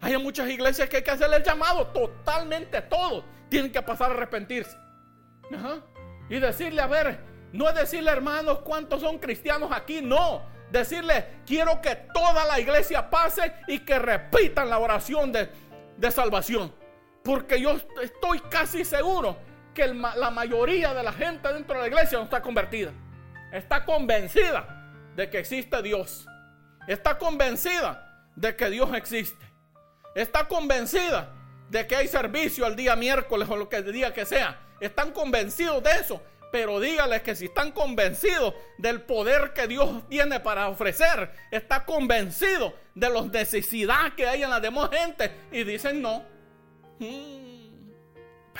Hay 0.00 0.16
muchas 0.16 0.48
iglesias 0.48 0.88
que 0.88 0.98
hay 0.98 1.02
que 1.02 1.10
hacerle 1.10 1.38
el 1.38 1.42
llamado 1.42 1.88
totalmente 1.88 2.80
todo. 2.82 3.24
Tienen 3.48 3.72
que 3.72 3.82
pasar 3.82 4.12
a 4.12 4.14
arrepentirse. 4.14 4.76
Y 6.28 6.38
decirle, 6.38 6.82
a 6.82 6.86
ver, 6.86 7.18
no 7.52 7.68
es 7.68 7.74
decirle 7.74 8.10
hermanos 8.10 8.60
cuántos 8.60 9.00
son 9.00 9.18
cristianos 9.18 9.70
aquí, 9.72 10.00
no. 10.02 10.42
Decirle, 10.70 11.40
quiero 11.46 11.80
que 11.80 11.96
toda 12.14 12.44
la 12.44 12.60
iglesia 12.60 13.08
pase 13.08 13.54
y 13.66 13.80
que 13.80 13.98
repitan 13.98 14.68
la 14.68 14.78
oración 14.78 15.32
de, 15.32 15.48
de 15.96 16.10
salvación. 16.10 16.72
Porque 17.24 17.60
yo 17.60 17.76
estoy 18.02 18.38
casi 18.50 18.84
seguro 18.84 19.47
que 19.78 19.86
la 19.86 20.30
mayoría 20.32 20.92
de 20.92 21.04
la 21.04 21.12
gente 21.12 21.52
dentro 21.52 21.76
de 21.76 21.82
la 21.82 21.86
iglesia 21.86 22.18
no 22.18 22.24
está 22.24 22.42
convertida. 22.42 22.90
Está 23.52 23.84
convencida 23.84 24.90
de 25.14 25.30
que 25.30 25.38
existe 25.38 25.80
Dios. 25.82 26.26
Está 26.88 27.16
convencida 27.16 28.26
de 28.34 28.56
que 28.56 28.70
Dios 28.70 28.92
existe. 28.94 29.46
Está 30.16 30.48
convencida 30.48 31.32
de 31.70 31.86
que 31.86 31.94
hay 31.94 32.08
servicio 32.08 32.66
al 32.66 32.74
día 32.74 32.96
miércoles 32.96 33.48
o 33.48 33.56
lo 33.56 33.68
que 33.68 33.80
día 33.82 34.12
que 34.12 34.26
sea. 34.26 34.58
Están 34.80 35.12
convencidos 35.12 35.80
de 35.84 35.92
eso. 35.92 36.20
Pero 36.50 36.80
dígales 36.80 37.22
que 37.22 37.36
si 37.36 37.44
están 37.44 37.70
convencidos 37.70 38.54
del 38.78 39.02
poder 39.02 39.52
que 39.52 39.68
Dios 39.68 40.08
tiene 40.08 40.40
para 40.40 40.68
ofrecer, 40.68 41.30
está 41.52 41.84
convencido 41.84 42.74
de 42.96 43.10
la 43.10 43.22
necesidad 43.22 44.14
que 44.16 44.26
hay 44.26 44.42
en 44.42 44.50
la 44.50 44.58
demás 44.58 44.90
gente 44.90 45.30
y 45.52 45.62
dicen 45.62 46.02
no. 46.02 46.24
Mm. 46.98 47.47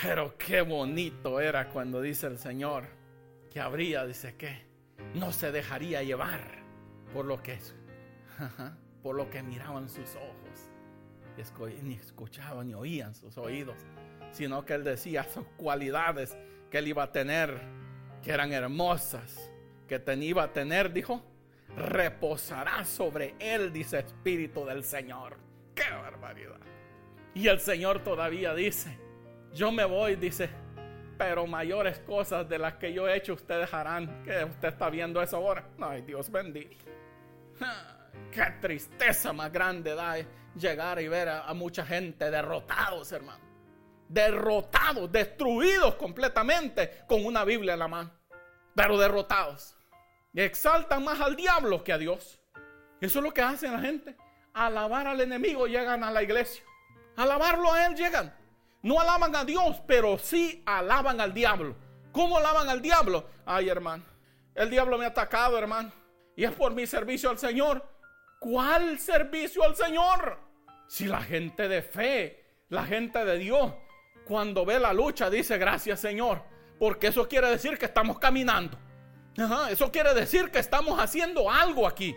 Pero 0.01 0.37
qué 0.37 0.61
bonito 0.61 1.41
era 1.41 1.69
cuando 1.69 2.01
dice 2.01 2.27
el 2.27 2.37
Señor 2.37 2.85
que 3.51 3.59
habría, 3.59 4.05
dice 4.05 4.35
que 4.35 4.65
no 5.13 5.33
se 5.33 5.51
dejaría 5.51 6.03
llevar 6.03 6.39
por 7.13 7.25
lo 7.25 7.41
que 7.41 7.59
por 9.03 9.15
lo 9.15 9.29
que 9.29 9.43
miraban 9.43 9.89
sus 9.89 10.15
ojos, 10.15 10.71
ni 11.83 11.95
escuchaban 11.95 12.67
ni 12.67 12.73
oían 12.73 13.13
sus 13.13 13.37
oídos, 13.37 13.75
sino 14.31 14.63
que 14.63 14.73
él 14.73 14.83
decía 14.85 15.23
sus 15.23 15.45
cualidades 15.57 16.37
que 16.69 16.77
él 16.77 16.87
iba 16.87 17.03
a 17.03 17.11
tener, 17.11 17.59
que 18.23 18.31
eran 18.31 18.53
hermosas, 18.53 19.51
que 19.87 19.99
tenía, 19.99 20.29
iba 20.29 20.43
a 20.43 20.53
tener, 20.53 20.93
dijo, 20.93 21.21
reposará 21.75 22.85
sobre 22.85 23.35
él, 23.39 23.73
dice 23.73 23.99
Espíritu 23.99 24.65
del 24.65 24.83
Señor. 24.85 25.37
¡Qué 25.75 25.89
barbaridad! 25.89 26.59
Y 27.33 27.47
el 27.47 27.59
Señor 27.59 28.03
todavía 28.03 28.53
dice, 28.53 28.97
yo 29.53 29.71
me 29.71 29.85
voy, 29.85 30.15
dice, 30.15 30.49
pero 31.19 31.45
mayores 31.45 31.99
cosas 31.99 32.47
de 32.47 32.57
las 32.57 32.75
que 32.75 32.93
yo 32.93 33.07
he 33.07 33.17
hecho 33.17 33.33
ustedes 33.33 33.73
harán. 33.73 34.23
Que 34.23 34.45
usted 34.45 34.69
está 34.69 34.89
viendo 34.89 35.21
eso 35.21 35.35
ahora. 35.35 35.65
Ay, 35.81 36.01
Dios 36.01 36.31
bendito. 36.31 36.85
Qué 38.31 38.43
tristeza 38.61 39.33
más 39.33 39.51
grande 39.51 39.95
da 39.95 40.15
llegar 40.55 41.01
y 41.01 41.09
ver 41.09 41.27
a, 41.27 41.53
mucha 41.53 41.85
gente 41.85 42.31
derrotados, 42.31 43.11
hermano. 43.11 43.43
Derrotados, 44.07 45.11
destruidos 45.11 45.95
completamente 45.95 47.03
con 47.05 47.25
una 47.25 47.43
Biblia 47.43 47.73
en 47.73 47.79
la 47.79 47.87
mano. 47.89 48.11
Pero 48.73 48.97
derrotados. 48.97 49.75
Y 50.33 50.39
exaltan 50.39 51.03
más 51.03 51.19
al 51.19 51.35
diablo 51.35 51.83
que 51.83 51.91
a 51.91 51.97
Dios. 51.97 52.39
Eso 53.01 53.19
es 53.19 53.25
lo 53.25 53.33
que 53.33 53.41
hacen 53.41 53.73
la 53.73 53.79
gente. 53.79 54.15
Alabar 54.53 55.07
al 55.07 55.19
enemigo 55.19 55.67
llegan 55.67 56.03
a 56.03 56.11
la 56.11 56.23
iglesia. 56.23 56.63
Alabarlo 57.17 57.73
a 57.73 57.87
él 57.87 57.95
llegan. 57.95 58.33
No 58.81 58.99
alaban 58.99 59.35
a 59.35 59.43
Dios, 59.43 59.81
pero 59.85 60.17
sí 60.17 60.63
alaban 60.65 61.19
al 61.19 61.33
diablo. 61.33 61.75
¿Cómo 62.11 62.37
alaban 62.37 62.69
al 62.69 62.81
diablo? 62.81 63.25
Ay, 63.45 63.69
hermano, 63.69 64.03
el 64.55 64.69
diablo 64.69 64.97
me 64.97 65.05
ha 65.05 65.09
atacado, 65.09 65.57
hermano. 65.57 65.91
Y 66.35 66.45
es 66.45 66.51
por 66.51 66.73
mi 66.73 66.87
servicio 66.87 67.29
al 67.29 67.37
Señor. 67.37 67.85
¿Cuál 68.39 68.99
servicio 68.99 69.63
al 69.63 69.75
Señor? 69.75 70.39
Si 70.87 71.05
la 71.05 71.21
gente 71.21 71.67
de 71.67 71.81
fe, 71.81 72.45
la 72.69 72.85
gente 72.85 73.25
de 73.25 73.37
Dios, 73.37 73.73
cuando 74.25 74.65
ve 74.65 74.79
la 74.79 74.93
lucha, 74.93 75.29
dice 75.29 75.57
gracias, 75.57 75.99
Señor. 75.99 76.43
Porque 76.79 77.07
eso 77.07 77.27
quiere 77.27 77.49
decir 77.49 77.77
que 77.77 77.85
estamos 77.85 78.19
caminando. 78.19 78.77
eso 79.69 79.91
quiere 79.91 80.13
decir 80.13 80.49
que 80.49 80.59
estamos 80.59 80.99
haciendo 80.99 81.49
algo 81.49 81.85
aquí. 81.85 82.15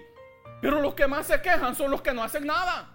Pero 0.61 0.81
los 0.81 0.94
que 0.94 1.09
más 1.09 1.27
se 1.27 1.42
quejan 1.42 1.75
son 1.75 1.90
los 1.90 2.03
que 2.03 2.12
no 2.12 2.22
hacen 2.22 2.46
nada. 2.46 2.88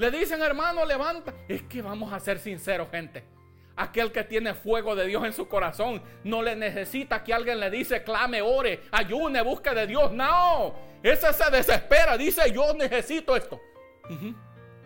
Le 0.00 0.10
dicen, 0.10 0.40
hermano, 0.40 0.86
levanta. 0.86 1.34
Es 1.46 1.60
que 1.64 1.82
vamos 1.82 2.10
a 2.10 2.18
ser 2.18 2.38
sinceros, 2.38 2.88
gente. 2.90 3.22
Aquel 3.76 4.10
que 4.10 4.24
tiene 4.24 4.54
fuego 4.54 4.96
de 4.96 5.04
Dios 5.04 5.22
en 5.26 5.34
su 5.34 5.46
corazón 5.46 6.02
no 6.24 6.42
le 6.42 6.56
necesita 6.56 7.22
que 7.22 7.34
alguien 7.34 7.60
le 7.60 7.70
dice, 7.70 8.02
clame, 8.02 8.40
ore, 8.40 8.80
ayune, 8.92 9.42
busque 9.42 9.74
de 9.74 9.86
Dios. 9.86 10.10
No, 10.10 10.74
ese 11.02 11.30
se 11.34 11.50
desespera. 11.50 12.16
Dice, 12.16 12.50
yo 12.50 12.72
necesito 12.72 13.36
esto. 13.36 13.60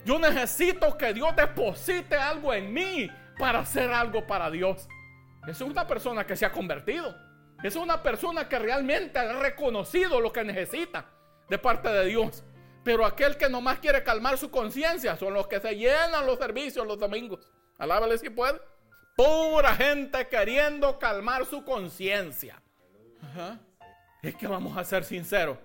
Yo 0.04 0.18
necesito 0.18 0.98
que 0.98 1.14
Dios 1.14 1.36
deposite 1.36 2.16
algo 2.16 2.52
en 2.52 2.72
mí 2.72 3.08
para 3.38 3.60
hacer 3.60 3.92
algo 3.92 4.26
para 4.26 4.50
Dios. 4.50 4.88
Es 5.46 5.60
una 5.60 5.86
persona 5.86 6.26
que 6.26 6.34
se 6.34 6.44
ha 6.44 6.50
convertido. 6.50 7.14
Es 7.62 7.76
una 7.76 8.02
persona 8.02 8.48
que 8.48 8.58
realmente 8.58 9.20
ha 9.20 9.32
reconocido 9.34 10.20
lo 10.20 10.32
que 10.32 10.42
necesita 10.42 11.06
de 11.48 11.58
parte 11.58 11.88
de 11.88 12.06
Dios. 12.06 12.42
Pero 12.84 13.06
aquel 13.06 13.36
que 13.38 13.48
nomás 13.48 13.78
quiere 13.78 14.04
calmar 14.04 14.36
su 14.36 14.50
conciencia 14.50 15.16
son 15.16 15.32
los 15.32 15.48
que 15.48 15.58
se 15.58 15.74
llenan 15.74 16.26
los 16.26 16.38
servicios 16.38 16.86
los 16.86 16.98
domingos. 16.98 17.40
Alábale 17.78 18.18
si 18.18 18.28
puede. 18.28 18.60
Pura 19.16 19.74
gente 19.74 20.28
queriendo 20.28 20.98
calmar 20.98 21.46
su 21.46 21.64
conciencia. 21.64 22.60
Es 24.22 24.34
que 24.36 24.46
vamos 24.46 24.76
a 24.76 24.84
ser 24.84 25.04
sinceros. 25.04 25.56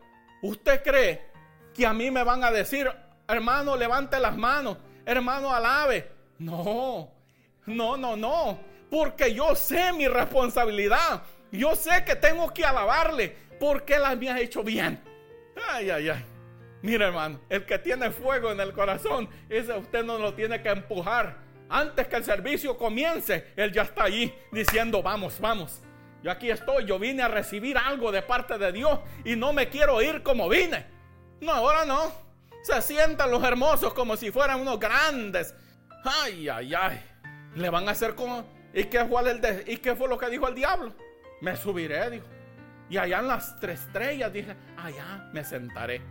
¿Usted 0.42 0.82
cree 0.82 1.30
que 1.74 1.86
a 1.86 1.94
mí 1.94 2.10
me 2.10 2.24
van 2.24 2.44
a 2.44 2.52
decir, 2.52 2.90
hermano, 3.28 3.76
levante 3.76 4.20
las 4.20 4.38
manos, 4.38 4.78
hermano, 5.06 5.54
alabe? 5.54 6.12
No, 6.38 7.12
no, 7.66 7.98
no, 7.98 8.16
no. 8.16 8.60
Porque 8.90 9.34
yo 9.34 9.56
sé 9.56 9.92
mi 9.92 10.08
responsabilidad. 10.08 11.24
Yo 11.52 11.76
sé 11.76 12.06
que 12.06 12.16
tengo 12.16 12.54
que 12.54 12.64
alabarle 12.64 13.36
porque 13.60 13.96
él 13.96 14.04
me 14.18 14.30
ha 14.30 14.40
hecho 14.40 14.64
bien. 14.64 15.04
Ay, 15.70 15.90
ay, 15.90 16.10
ay. 16.10 16.29
Mira, 16.82 17.08
hermano, 17.08 17.42
el 17.50 17.66
que 17.66 17.78
tiene 17.80 18.12
fuego 18.12 18.52
en 18.52 18.60
el 18.60 18.74
corazón, 18.74 19.30
ese 19.50 19.74
usted 19.74 20.04
no 20.04 20.18
lo 20.18 20.34
tiene 20.34 20.62
que 20.62 20.70
empujar. 20.70 21.38
Antes 21.70 22.08
que 22.08 22.16
el 22.16 22.24
servicio 22.24 22.78
comience, 22.78 23.54
él 23.56 23.72
ya 23.72 23.84
está 23.84 24.06
allí 24.06 24.34
diciendo, 24.52 25.04
vamos, 25.04 25.40
vamos. 25.40 25.82
Yo 26.24 26.32
aquí 26.32 26.50
estoy, 26.50 26.86
yo 26.86 26.98
vine 27.00 27.24
a 27.24 27.28
recibir 27.28 27.78
algo 27.78 28.12
de 28.12 28.22
parte 28.22 28.58
de 28.58 28.72
Dios 28.72 29.00
y 29.24 29.36
no 29.36 29.54
me 29.54 29.70
quiero 29.70 30.02
ir 30.02 30.24
como 30.24 30.50
vine. 30.50 30.86
No, 31.42 31.54
ahora 31.54 31.86
no. 31.86 32.12
Se 32.64 32.82
sientan 32.82 33.32
los 33.32 33.44
hermosos 33.44 33.94
como 33.94 34.18
si 34.18 34.32
fueran 34.32 34.60
unos 34.60 34.80
grandes. 34.80 35.56
Ay, 36.04 36.50
ay, 36.50 36.74
ay. 36.74 37.02
Le 37.56 37.70
van 37.70 37.88
a 37.88 37.92
hacer 37.92 38.16
como... 38.16 38.46
¿Y 38.74 38.86
qué 38.86 39.06
fue, 39.06 39.64
¿Y 39.68 39.78
qué 39.78 39.96
fue 39.96 40.08
lo 40.08 40.18
que 40.18 40.30
dijo 40.30 40.48
el 40.48 40.56
diablo? 40.56 40.94
Me 41.42 41.56
subiré, 41.56 42.10
dijo. 42.10 42.28
Y 42.90 42.98
allá 42.98 43.20
en 43.20 43.28
las 43.28 43.60
tres 43.60 43.82
estrellas 43.82 44.34
dije, 44.34 44.56
allá 44.78 45.30
me 45.32 45.44
sentaré. 45.44 46.02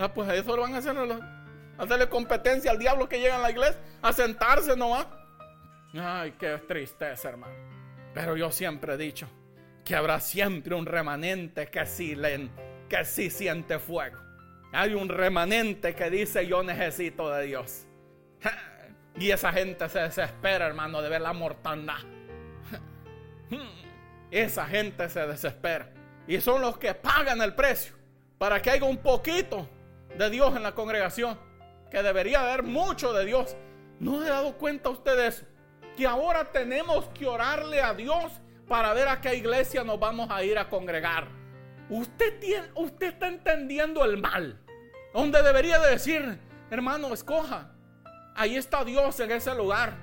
Ah, 0.00 0.14
pues 0.14 0.30
eso 0.32 0.56
lo 0.56 0.62
van 0.62 0.74
a 0.74 0.78
hacer. 0.78 0.96
Hacerle 1.76 2.08
competencia 2.08 2.70
al 2.70 2.78
diablo 2.78 3.06
que 3.06 3.20
llega 3.20 3.36
a 3.36 3.38
la 3.38 3.50
iglesia. 3.50 3.78
A 4.00 4.14
sentarse 4.14 4.74
nomás. 4.74 5.06
Ay, 5.92 6.32
qué 6.38 6.56
tristeza, 6.66 7.28
hermano. 7.28 7.52
Pero 8.14 8.34
yo 8.34 8.50
siempre 8.50 8.94
he 8.94 8.96
dicho 8.96 9.28
que 9.84 9.94
habrá 9.94 10.18
siempre 10.20 10.74
un 10.74 10.86
remanente 10.86 11.66
que 11.66 11.84
sí, 11.84 12.14
leen, 12.14 12.50
que 12.88 13.04
sí 13.04 13.28
siente 13.28 13.78
fuego. 13.78 14.18
Hay 14.72 14.94
un 14.94 15.08
remanente 15.08 15.94
que 15.94 16.08
dice 16.08 16.46
yo 16.46 16.62
necesito 16.62 17.30
de 17.30 17.46
Dios. 17.46 17.86
Y 19.16 19.32
esa 19.32 19.52
gente 19.52 19.86
se 19.88 19.98
desespera, 19.98 20.66
hermano, 20.66 21.02
de 21.02 21.10
ver 21.10 21.20
la 21.20 21.32
mortandad. 21.32 21.98
Esa 24.30 24.64
gente 24.66 25.08
se 25.10 25.26
desespera. 25.26 25.90
Y 26.28 26.40
son 26.40 26.62
los 26.62 26.78
que 26.78 26.94
pagan 26.94 27.42
el 27.42 27.54
precio 27.54 27.96
para 28.38 28.62
que 28.62 28.70
haya 28.70 28.84
un 28.84 28.98
poquito 28.98 29.68
de 30.16 30.30
Dios 30.30 30.54
en 30.56 30.62
la 30.62 30.74
congregación, 30.74 31.38
que 31.90 32.02
debería 32.02 32.40
haber 32.40 32.62
mucho 32.62 33.12
de 33.12 33.24
Dios. 33.24 33.56
¿No 33.98 34.24
he 34.24 34.28
dado 34.28 34.56
cuenta 34.56 34.88
usted 34.88 35.16
de 35.16 35.26
eso? 35.26 35.44
Que 35.96 36.06
ahora 36.06 36.50
tenemos 36.52 37.06
que 37.08 37.26
orarle 37.26 37.80
a 37.80 37.94
Dios 37.94 38.32
para 38.68 38.94
ver 38.94 39.08
a 39.08 39.20
qué 39.20 39.34
iglesia 39.34 39.84
nos 39.84 39.98
vamos 39.98 40.30
a 40.30 40.42
ir 40.44 40.58
a 40.58 40.68
congregar. 40.68 41.26
Usted, 41.88 42.38
tiene, 42.38 42.68
usted 42.76 43.08
está 43.08 43.26
entendiendo 43.26 44.04
el 44.04 44.16
mal. 44.16 44.60
Donde 45.12 45.42
debería 45.42 45.80
de 45.80 45.90
decir, 45.90 46.38
hermano, 46.70 47.12
escoja. 47.12 47.72
Ahí 48.36 48.56
está 48.56 48.84
Dios 48.84 49.18
en 49.18 49.32
ese 49.32 49.54
lugar. 49.54 49.94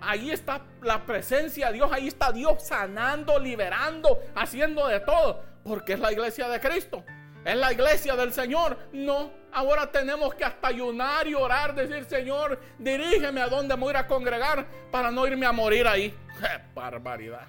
Ahí 0.00 0.30
está 0.30 0.62
la 0.82 1.04
presencia 1.04 1.66
de 1.66 1.74
Dios. 1.74 1.90
Ahí 1.92 2.08
está 2.08 2.30
Dios 2.30 2.62
sanando, 2.62 3.38
liberando, 3.40 4.20
haciendo 4.36 4.86
de 4.86 5.00
todo. 5.00 5.42
Porque 5.64 5.94
es 5.94 6.00
la 6.00 6.12
iglesia 6.12 6.48
de 6.48 6.60
Cristo. 6.60 7.04
Es 7.44 7.56
la 7.56 7.72
iglesia 7.72 8.14
del 8.14 8.32
Señor. 8.32 8.78
No, 8.92 9.32
ahora 9.52 9.90
tenemos 9.90 10.34
que 10.34 10.44
hasta 10.44 10.68
ayunar 10.68 11.26
y 11.26 11.34
orar, 11.34 11.74
decir, 11.74 12.04
Señor, 12.04 12.60
dirígeme 12.78 13.40
a 13.40 13.48
donde 13.48 13.76
me 13.76 13.82
voy 13.82 13.94
a 13.96 14.06
congregar 14.06 14.66
para 14.90 15.10
no 15.10 15.26
irme 15.26 15.46
a 15.46 15.52
morir 15.52 15.86
ahí. 15.86 16.14
¡Qué 16.38 16.60
barbaridad! 16.74 17.48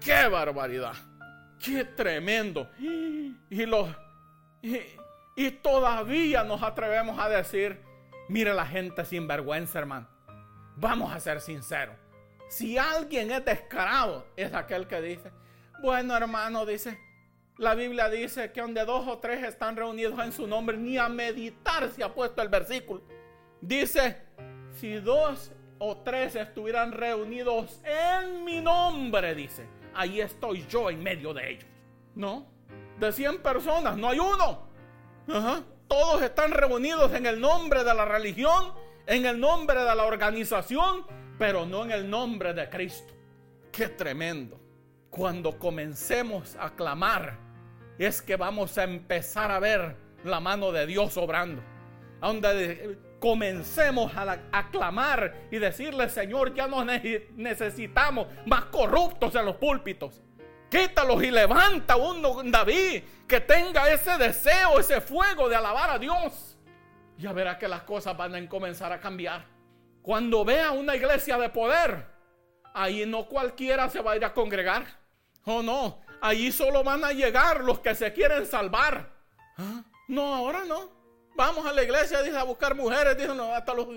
¡Qué 0.00 0.28
barbaridad! 0.28 0.94
¡Qué 1.58 1.84
tremendo! 1.84 2.70
Y, 2.78 3.66
los, 3.66 3.88
y, 4.62 5.50
todavía 5.62 6.44
nos 6.44 6.62
atrevemos 6.62 7.18
a 7.18 7.28
decir, 7.28 7.80
mire 8.28 8.54
la 8.54 8.66
gente 8.66 9.04
sin 9.04 9.26
vergüenza, 9.26 9.78
hermano. 9.78 10.08
Vamos 10.76 11.12
a 11.12 11.20
ser 11.20 11.40
sinceros. 11.40 11.96
Si 12.48 12.78
alguien 12.78 13.30
es 13.30 13.44
descarado, 13.44 14.26
es 14.36 14.52
aquel 14.54 14.86
que 14.86 15.00
dice, 15.00 15.32
bueno, 15.80 16.16
hermano, 16.16 16.66
dice, 16.66 16.98
la 17.58 17.74
Biblia 17.74 18.08
dice 18.08 18.50
que 18.50 18.60
donde 18.60 18.84
dos 18.84 19.06
o 19.06 19.18
tres 19.18 19.44
están 19.44 19.76
reunidos 19.76 20.18
en 20.18 20.32
su 20.32 20.46
nombre, 20.46 20.76
ni 20.76 20.98
a 20.98 21.08
meditar 21.08 21.88
se 21.90 22.02
ha 22.02 22.12
puesto 22.12 22.42
el 22.42 22.48
versículo. 22.48 23.02
Dice, 23.60 24.22
si 24.74 24.94
dos 24.94 25.52
o 25.78 25.98
tres 25.98 26.34
estuvieran 26.36 26.92
reunidos 26.92 27.80
en 27.84 28.44
mi 28.44 28.60
nombre, 28.60 29.34
dice, 29.34 29.66
ahí 29.94 30.20
estoy 30.20 30.66
yo 30.68 30.90
en 30.90 31.02
medio 31.02 31.34
de 31.34 31.50
ellos. 31.50 31.68
¿No? 32.14 32.46
De 32.98 33.12
100 33.12 33.42
personas, 33.42 33.96
no 33.96 34.08
hay 34.08 34.18
uno. 34.18 34.68
Todos 35.88 36.22
están 36.22 36.52
reunidos 36.52 37.12
en 37.12 37.26
el 37.26 37.40
nombre 37.40 37.84
de 37.84 37.94
la 37.94 38.04
religión, 38.04 38.72
en 39.06 39.26
el 39.26 39.38
nombre 39.38 39.80
de 39.80 39.94
la 39.94 40.04
organización, 40.04 41.04
pero 41.38 41.66
no 41.66 41.84
en 41.84 41.90
el 41.90 42.08
nombre 42.08 42.54
de 42.54 42.68
Cristo. 42.68 43.12
Qué 43.70 43.88
tremendo. 43.88 44.61
Cuando 45.12 45.58
comencemos 45.58 46.56
a 46.58 46.70
clamar 46.70 47.36
es 47.98 48.22
que 48.22 48.36
vamos 48.36 48.78
a 48.78 48.84
empezar 48.84 49.50
a 49.50 49.60
ver 49.60 49.94
la 50.24 50.40
mano 50.40 50.72
de 50.72 50.86
Dios 50.86 51.18
obrando. 51.18 51.62
Donde 52.18 52.98
comencemos 53.20 54.10
a, 54.16 54.38
aclamar 54.52 55.48
y 55.50 55.58
decirle, 55.58 56.08
Señor, 56.08 56.54
ya 56.54 56.66
no 56.66 56.82
necesitamos 56.82 58.26
más 58.46 58.64
corruptos 58.64 59.34
en 59.34 59.44
los 59.44 59.56
púlpitos. 59.56 60.22
Quítalos 60.70 61.22
y 61.22 61.30
levanta 61.30 61.96
uno, 61.96 62.42
David, 62.44 63.02
que 63.28 63.40
tenga 63.40 63.90
ese 63.92 64.16
deseo, 64.16 64.80
ese 64.80 65.02
fuego 65.02 65.46
de 65.46 65.56
alabar 65.56 65.90
a 65.90 65.98
Dios. 65.98 66.56
Ya 67.18 67.34
verá 67.34 67.58
que 67.58 67.68
las 67.68 67.82
cosas 67.82 68.16
van 68.16 68.34
a 68.34 68.48
comenzar 68.48 68.90
a 68.90 68.98
cambiar. 68.98 69.44
Cuando 70.00 70.42
vea 70.42 70.70
una 70.70 70.96
iglesia 70.96 71.36
de 71.36 71.50
poder, 71.50 72.06
ahí 72.72 73.04
no 73.04 73.26
cualquiera 73.26 73.90
se 73.90 74.00
va 74.00 74.12
a 74.12 74.16
ir 74.16 74.24
a 74.24 74.32
congregar. 74.32 75.01
Oh 75.44 75.62
no, 75.62 76.02
Allí 76.22 76.52
solo 76.52 76.84
van 76.84 77.04
a 77.04 77.12
llegar 77.12 77.64
los 77.64 77.80
que 77.80 77.96
se 77.96 78.12
quieren 78.12 78.46
salvar. 78.46 79.10
¿Ah? 79.58 79.82
No, 80.06 80.32
ahora 80.36 80.64
no. 80.64 80.88
Vamos 81.34 81.66
a 81.66 81.72
la 81.72 81.82
iglesia, 81.82 82.22
dice, 82.22 82.38
a 82.38 82.44
buscar 82.44 82.76
mujeres, 82.76 83.16
dicen, 83.16 83.40
hasta 83.40 83.74
los, 83.74 83.88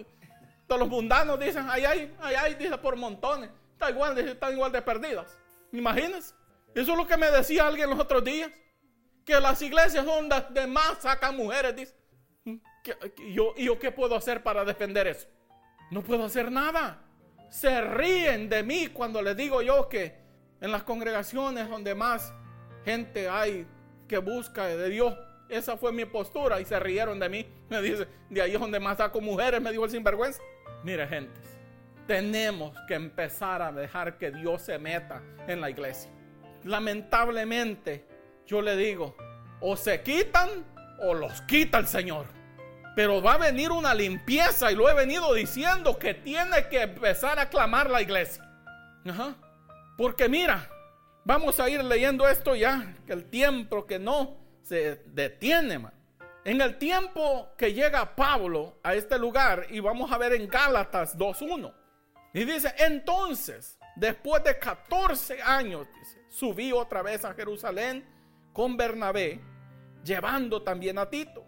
los 0.67 0.89
mundanos 0.89 1.39
dicen, 1.39 1.67
ay, 1.69 1.85
ay, 1.85 2.15
ay, 2.19 2.35
ay, 2.35 2.55
dice, 2.55 2.75
por 2.79 2.95
montones. 2.95 3.51
Está 3.73 3.91
igual, 3.91 4.17
están 4.17 4.53
igual 4.53 4.71
de 4.71 4.81
perdidas. 4.81 5.37
Imagínense. 5.71 6.33
Eso 6.73 6.93
es 6.93 6.97
lo 6.97 7.05
que 7.05 7.15
me 7.15 7.29
decía 7.29 7.67
alguien 7.67 7.91
los 7.91 7.99
otros 7.99 8.23
días. 8.23 8.49
Que 9.23 9.39
las 9.39 9.61
iglesias 9.61 10.03
son 10.03 10.27
de 10.49 10.65
más 10.65 10.97
sacan 11.01 11.37
mujeres, 11.37 11.75
dice. 11.75 11.93
yo, 13.33 13.53
¿Y 13.55 13.65
yo 13.65 13.77
qué 13.77 13.91
puedo 13.91 14.15
hacer 14.15 14.41
para 14.41 14.65
defender 14.65 15.05
eso? 15.05 15.27
No 15.91 16.01
puedo 16.01 16.25
hacer 16.25 16.51
nada. 16.51 17.03
Se 17.51 17.81
ríen 17.81 18.49
de 18.49 18.63
mí 18.63 18.87
cuando 18.87 19.21
les 19.21 19.37
digo 19.37 19.61
yo 19.61 19.87
que 19.87 20.24
en 20.61 20.71
las 20.71 20.83
congregaciones 20.83 21.69
donde 21.69 21.95
más 21.95 22.33
gente 22.83 23.29
hay 23.29 23.67
que 24.07 24.17
busca 24.17 24.67
de 24.67 24.89
Dios. 24.89 25.13
Esa 25.49 25.77
fue 25.77 25.91
mi 25.91 26.05
postura 26.05 26.59
y 26.59 26.65
se 26.65 26.79
rieron 26.79 27.19
de 27.19 27.29
mí. 27.29 27.45
Me 27.69 27.81
dice, 27.81 28.07
de 28.29 28.41
ahí 28.41 28.53
es 28.53 28.59
donde 28.59 28.79
más 28.79 28.97
saco 28.97 29.21
mujeres, 29.21 29.61
me 29.61 29.71
dijo 29.71 29.85
el 29.85 29.91
sinvergüenza. 29.91 30.41
Mire, 30.83 31.07
gente, 31.07 31.39
tenemos 32.07 32.77
que 32.87 32.93
empezar 32.93 33.61
a 33.61 33.71
dejar 33.71 34.17
que 34.17 34.31
Dios 34.31 34.61
se 34.61 34.77
meta 34.77 35.21
en 35.47 35.61
la 35.61 35.69
iglesia. 35.69 36.11
Lamentablemente, 36.63 38.05
yo 38.45 38.61
le 38.61 38.75
digo, 38.75 39.15
o 39.61 39.75
se 39.75 40.01
quitan 40.01 40.49
o 40.99 41.13
los 41.13 41.41
quita 41.43 41.79
el 41.79 41.87
Señor. 41.87 42.27
Pero 42.95 43.21
va 43.21 43.33
a 43.33 43.37
venir 43.37 43.71
una 43.71 43.93
limpieza 43.93 44.71
y 44.71 44.75
lo 44.75 44.89
he 44.89 44.93
venido 44.93 45.33
diciendo 45.33 45.99
que 45.99 46.13
tiene 46.13 46.67
que 46.69 46.83
empezar 46.83 47.39
a 47.39 47.49
clamar 47.49 47.89
la 47.89 48.01
iglesia. 48.01 48.43
Ajá. 49.05 49.35
Porque 49.97 50.27
mira, 50.27 50.69
vamos 51.23 51.59
a 51.59 51.69
ir 51.69 51.83
leyendo 51.83 52.27
esto 52.27 52.55
ya, 52.55 52.95
que 53.05 53.13
el 53.13 53.25
tiempo 53.29 53.85
que 53.85 53.99
no 53.99 54.37
se 54.61 55.01
detiene, 55.05 55.79
man. 55.79 55.93
En 56.43 56.61
el 56.61 56.77
tiempo 56.77 57.49
que 57.57 57.73
llega 57.73 58.15
Pablo 58.15 58.77
a 58.83 58.93
este 58.93 59.17
lugar, 59.17 59.67
y 59.69 59.79
vamos 59.79 60.11
a 60.11 60.17
ver 60.17 60.33
en 60.33 60.47
Gálatas 60.47 61.17
2.1, 61.17 61.73
y 62.33 62.43
dice, 62.43 62.73
entonces, 62.77 63.79
después 63.95 64.43
de 64.43 64.59
14 64.59 65.41
años, 65.41 65.87
subí 66.29 66.71
otra 66.71 67.01
vez 67.01 67.23
a 67.23 67.33
Jerusalén 67.33 68.05
con 68.51 68.75
Bernabé, 68.75 69.39
llevando 70.03 70.61
también 70.61 70.97
a 70.97 71.09
Tito. 71.09 71.45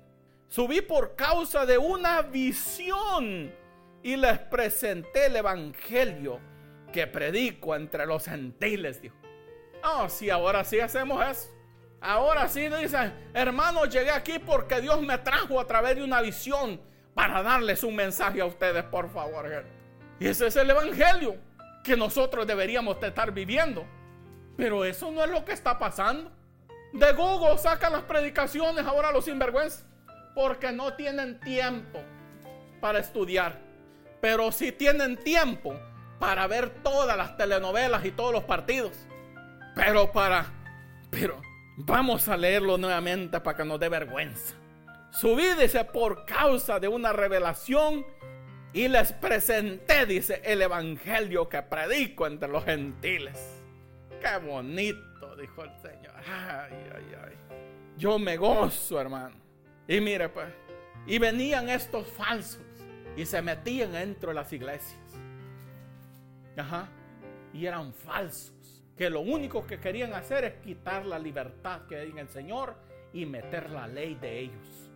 Subí 0.47 0.81
por 0.81 1.15
causa 1.15 1.65
de 1.65 1.77
una 1.77 2.21
visión 2.21 3.53
y 4.01 4.15
les 4.15 4.39
presenté 4.39 5.25
el 5.25 5.35
Evangelio 5.35 6.39
que 6.91 7.07
predico 7.07 7.75
entre 7.75 8.05
los 8.05 8.25
gentiles, 8.25 9.01
dijo. 9.01 9.15
Oh, 9.83 10.09
sí, 10.09 10.29
ahora 10.29 10.63
sí 10.63 10.79
hacemos 10.79 11.23
eso. 11.25 11.49
Ahora 11.99 12.47
sí 12.47 12.67
dicen, 12.69 13.13
hermano, 13.33 13.85
llegué 13.85 14.11
aquí 14.11 14.39
porque 14.39 14.81
Dios 14.81 15.01
me 15.01 15.17
trajo 15.17 15.59
a 15.59 15.65
través 15.65 15.95
de 15.95 16.03
una 16.03 16.21
visión 16.21 16.79
para 17.13 17.41
darles 17.41 17.83
un 17.83 17.95
mensaje 17.95 18.41
a 18.41 18.45
ustedes, 18.45 18.83
por 18.83 19.09
favor. 19.09 19.65
Y 20.19 20.27
ese 20.27 20.47
es 20.47 20.55
el 20.55 20.69
evangelio 20.69 21.35
que 21.83 21.97
nosotros 21.97 22.45
deberíamos 22.45 23.01
estar 23.01 23.31
viviendo. 23.31 23.85
Pero 24.55 24.85
eso 24.85 25.11
no 25.11 25.23
es 25.23 25.29
lo 25.29 25.43
que 25.43 25.53
está 25.53 25.79
pasando. 25.79 26.31
De 26.93 27.13
Google 27.13 27.57
sacan 27.57 27.93
las 27.93 28.03
predicaciones 28.03 28.85
ahora 28.85 29.11
los 29.11 29.25
sinvergüenzas 29.25 29.85
porque 30.35 30.71
no 30.71 30.93
tienen 30.93 31.39
tiempo 31.39 32.03
para 32.79 32.99
estudiar. 32.99 33.59
Pero 34.21 34.51
si 34.51 34.71
tienen 34.71 35.17
tiempo 35.17 35.79
para 36.19 36.47
ver 36.47 36.69
todas 36.83 37.17
las 37.17 37.37
telenovelas 37.37 38.05
y 38.05 38.11
todos 38.11 38.31
los 38.31 38.43
partidos. 38.43 38.93
Pero 39.75 40.11
para, 40.11 40.45
pero 41.09 41.41
vamos 41.77 42.27
a 42.27 42.37
leerlo 42.37 42.77
nuevamente 42.77 43.39
para 43.39 43.57
que 43.57 43.65
nos 43.65 43.79
dé 43.79 43.89
vergüenza. 43.89 44.55
Subí, 45.11 45.45
dice, 45.59 45.83
por 45.85 46.25
causa 46.25 46.79
de 46.79 46.87
una 46.87 47.13
revelación 47.13 48.05
y 48.73 48.87
les 48.87 49.13
presenté, 49.13 50.05
dice, 50.05 50.41
el 50.43 50.61
evangelio 50.61 51.49
que 51.49 51.61
predico 51.61 52.27
entre 52.27 52.49
los 52.49 52.65
gentiles. 52.65 53.63
Qué 54.21 54.37
bonito, 54.45 55.35
dijo 55.35 55.63
el 55.63 55.71
Señor. 55.81 56.13
Ay, 56.27 56.73
ay, 56.95 57.15
ay. 57.25 57.37
Yo 57.97 58.19
me 58.19 58.37
gozo, 58.37 58.99
hermano. 58.99 59.35
Y 59.87 60.01
mire, 60.01 60.29
pues, 60.29 60.47
y 61.07 61.17
venían 61.19 61.69
estos 61.69 62.07
falsos 62.07 62.61
y 63.15 63.25
se 63.25 63.41
metían 63.41 63.93
dentro 63.93 64.29
de 64.29 64.35
las 64.35 64.51
iglesias. 64.53 64.99
Ajá. 66.57 66.89
Y 67.53 67.65
eran 67.65 67.93
falsos. 67.93 68.83
Que 68.97 69.09
lo 69.09 69.21
único 69.21 69.65
que 69.65 69.79
querían 69.79 70.13
hacer 70.13 70.43
es 70.43 70.53
quitar 70.55 71.05
la 71.05 71.19
libertad 71.19 71.81
que 71.87 71.97
hay 71.97 72.09
en 72.09 72.17
el 72.17 72.29
Señor 72.29 72.75
y 73.13 73.25
meter 73.25 73.69
la 73.69 73.87
ley 73.87 74.15
de 74.15 74.39
ellos. 74.39 74.91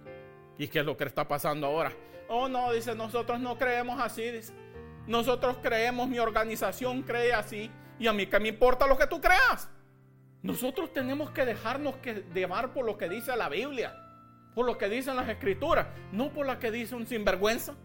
¿Y 0.58 0.68
qué 0.68 0.80
es 0.80 0.86
lo 0.86 0.98
que 0.98 1.06
está 1.06 1.28
pasando 1.28 1.68
ahora? 1.68 1.92
Oh, 2.28 2.48
no, 2.48 2.72
dice, 2.72 2.96
nosotros 2.96 3.40
no 3.40 3.58
creemos 3.58 4.00
así. 4.02 4.32
Nosotros 5.08 5.58
creemos, 5.62 6.08
mi 6.08 6.20
organización 6.20 7.04
cree 7.04 7.34
así. 7.34 7.70
Y 8.00 8.08
a 8.08 8.14
mí 8.14 8.26
que 8.26 8.40
me 8.40 8.50
importa 8.50 8.88
lo 8.88 8.98
que 8.98 9.08
tú 9.08 9.22
creas. 9.22 9.70
Nosotros 10.42 10.92
tenemos 10.92 11.30
que 11.32 11.46
dejarnos 11.46 11.98
que 11.98 12.26
llevar 12.34 12.74
por 12.74 12.86
lo 12.86 12.98
que 12.98 13.08
dice 13.08 13.36
la 13.36 13.48
Biblia, 13.48 13.96
por 14.56 14.66
lo 14.66 14.78
que 14.78 14.90
dicen 14.90 15.16
las 15.16 15.30
escrituras, 15.30 15.88
no 16.12 16.32
por 16.32 16.48
lo 16.48 16.58
que 16.58 16.72
dice 16.72 16.96
un 16.96 17.06
sinvergüenza. 17.06 17.76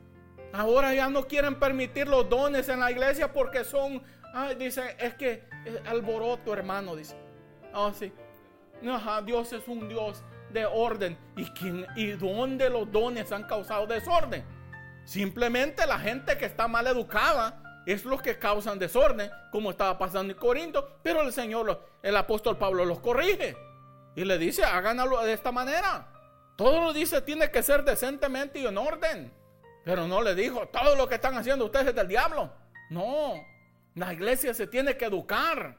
Ahora 0.52 0.94
ya 0.94 1.08
no 1.08 1.26
quieren 1.26 1.58
permitir 1.58 2.08
los 2.08 2.28
dones 2.28 2.68
en 2.68 2.80
la 2.80 2.90
iglesia 2.90 3.32
porque 3.32 3.64
son, 3.64 4.02
ay, 4.34 4.54
dice, 4.54 4.96
es 4.98 5.14
que 5.14 5.44
es 5.64 5.80
alboroto, 5.86 6.52
hermano, 6.52 6.96
dice. 6.96 7.16
Ah, 7.72 7.92
sí. 7.94 8.12
Ajá, 8.88 9.22
Dios 9.22 9.52
es 9.52 9.66
un 9.68 9.88
Dios 9.88 10.22
de 10.50 10.64
orden. 10.64 11.18
¿Y, 11.36 11.44
quién, 11.50 11.86
¿Y 11.96 12.12
dónde 12.12 12.70
los 12.70 12.90
dones 12.90 13.32
han 13.32 13.44
causado 13.44 13.86
desorden? 13.86 14.44
Simplemente 15.04 15.86
la 15.86 15.98
gente 15.98 16.36
que 16.36 16.46
está 16.46 16.68
mal 16.68 16.86
educada 16.86 17.62
es 17.86 18.04
los 18.04 18.20
que 18.20 18.38
causan 18.38 18.78
desorden, 18.78 19.30
como 19.52 19.70
estaba 19.70 19.96
pasando 19.98 20.32
en 20.32 20.38
Corinto. 20.38 20.98
Pero 21.02 21.22
el 21.22 21.32
Señor, 21.32 21.80
el 22.02 22.16
apóstol 22.16 22.58
Pablo 22.58 22.84
los 22.84 22.98
corrige 22.98 23.56
y 24.16 24.24
le 24.24 24.38
dice, 24.38 24.64
háganlo 24.64 25.22
de 25.22 25.32
esta 25.32 25.52
manera. 25.52 26.08
Todo 26.56 26.80
lo 26.80 26.92
dice 26.92 27.20
tiene 27.20 27.50
que 27.50 27.62
ser 27.62 27.84
decentemente 27.84 28.58
y 28.58 28.66
en 28.66 28.78
orden. 28.78 29.32
Pero 29.86 30.08
no 30.08 30.20
le 30.20 30.34
dijo, 30.34 30.66
todo 30.66 30.96
lo 30.96 31.08
que 31.08 31.14
están 31.14 31.36
haciendo 31.36 31.66
ustedes 31.66 31.86
es 31.86 31.94
del 31.94 32.08
diablo. 32.08 32.52
No, 32.90 33.34
la 33.94 34.12
iglesia 34.12 34.52
se 34.52 34.66
tiene 34.66 34.96
que 34.96 35.04
educar. 35.04 35.78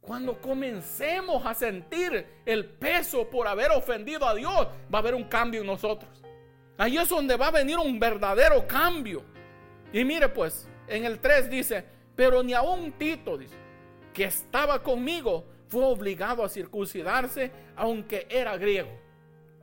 Cuando 0.00 0.40
comencemos 0.40 1.46
a 1.46 1.54
sentir 1.54 2.26
el 2.44 2.64
peso 2.64 3.30
por 3.30 3.46
haber 3.46 3.70
ofendido 3.70 4.26
a 4.26 4.34
Dios, 4.34 4.66
va 4.92 4.98
a 4.98 4.98
haber 4.98 5.14
un 5.14 5.28
cambio 5.28 5.60
en 5.60 5.68
nosotros. 5.68 6.24
Ahí 6.76 6.98
es 6.98 7.08
donde 7.08 7.36
va 7.36 7.46
a 7.46 7.52
venir 7.52 7.78
un 7.78 8.00
verdadero 8.00 8.66
cambio. 8.66 9.22
Y 9.92 10.04
mire 10.04 10.28
pues, 10.28 10.68
en 10.88 11.04
el 11.04 11.20
3 11.20 11.48
dice, 11.48 11.84
pero 12.16 12.42
ni 12.42 12.52
aun 12.52 12.90
Tito, 12.98 13.38
dice, 13.38 13.54
que 14.12 14.24
estaba 14.24 14.82
conmigo, 14.82 15.46
fue 15.68 15.84
obligado 15.84 16.44
a 16.44 16.48
circuncidarse, 16.48 17.52
aunque 17.76 18.26
era 18.28 18.56
griego. 18.56 18.90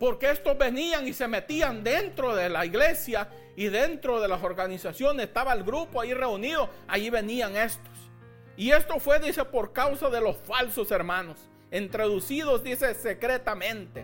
Porque 0.04 0.32
estos 0.32 0.58
venían 0.58 1.08
y 1.08 1.14
se 1.14 1.30
metían 1.30 1.82
dentro 1.82 2.36
de 2.36 2.50
la 2.50 2.66
iglesia 2.66 3.30
y 3.56 3.70
dentro 3.70 4.20
de 4.20 4.28
las 4.28 4.44
organizaciones. 4.44 5.28
Estaba 5.28 5.54
el 5.54 5.64
grupo 5.64 6.02
ahí 6.02 6.14
reunido, 6.14 6.70
allí 6.90 7.10
venían 7.10 7.56
estos. 7.56 8.12
Y 8.58 8.72
esto 8.72 9.00
fue, 9.00 9.22
dice, 9.22 9.46
por 9.46 9.72
causa 9.72 10.10
de 10.10 10.20
los 10.20 10.36
falsos 10.36 10.92
hermanos, 10.92 11.38
introducidos, 11.72 12.66
dice, 12.66 12.94
secretamente 12.96 14.04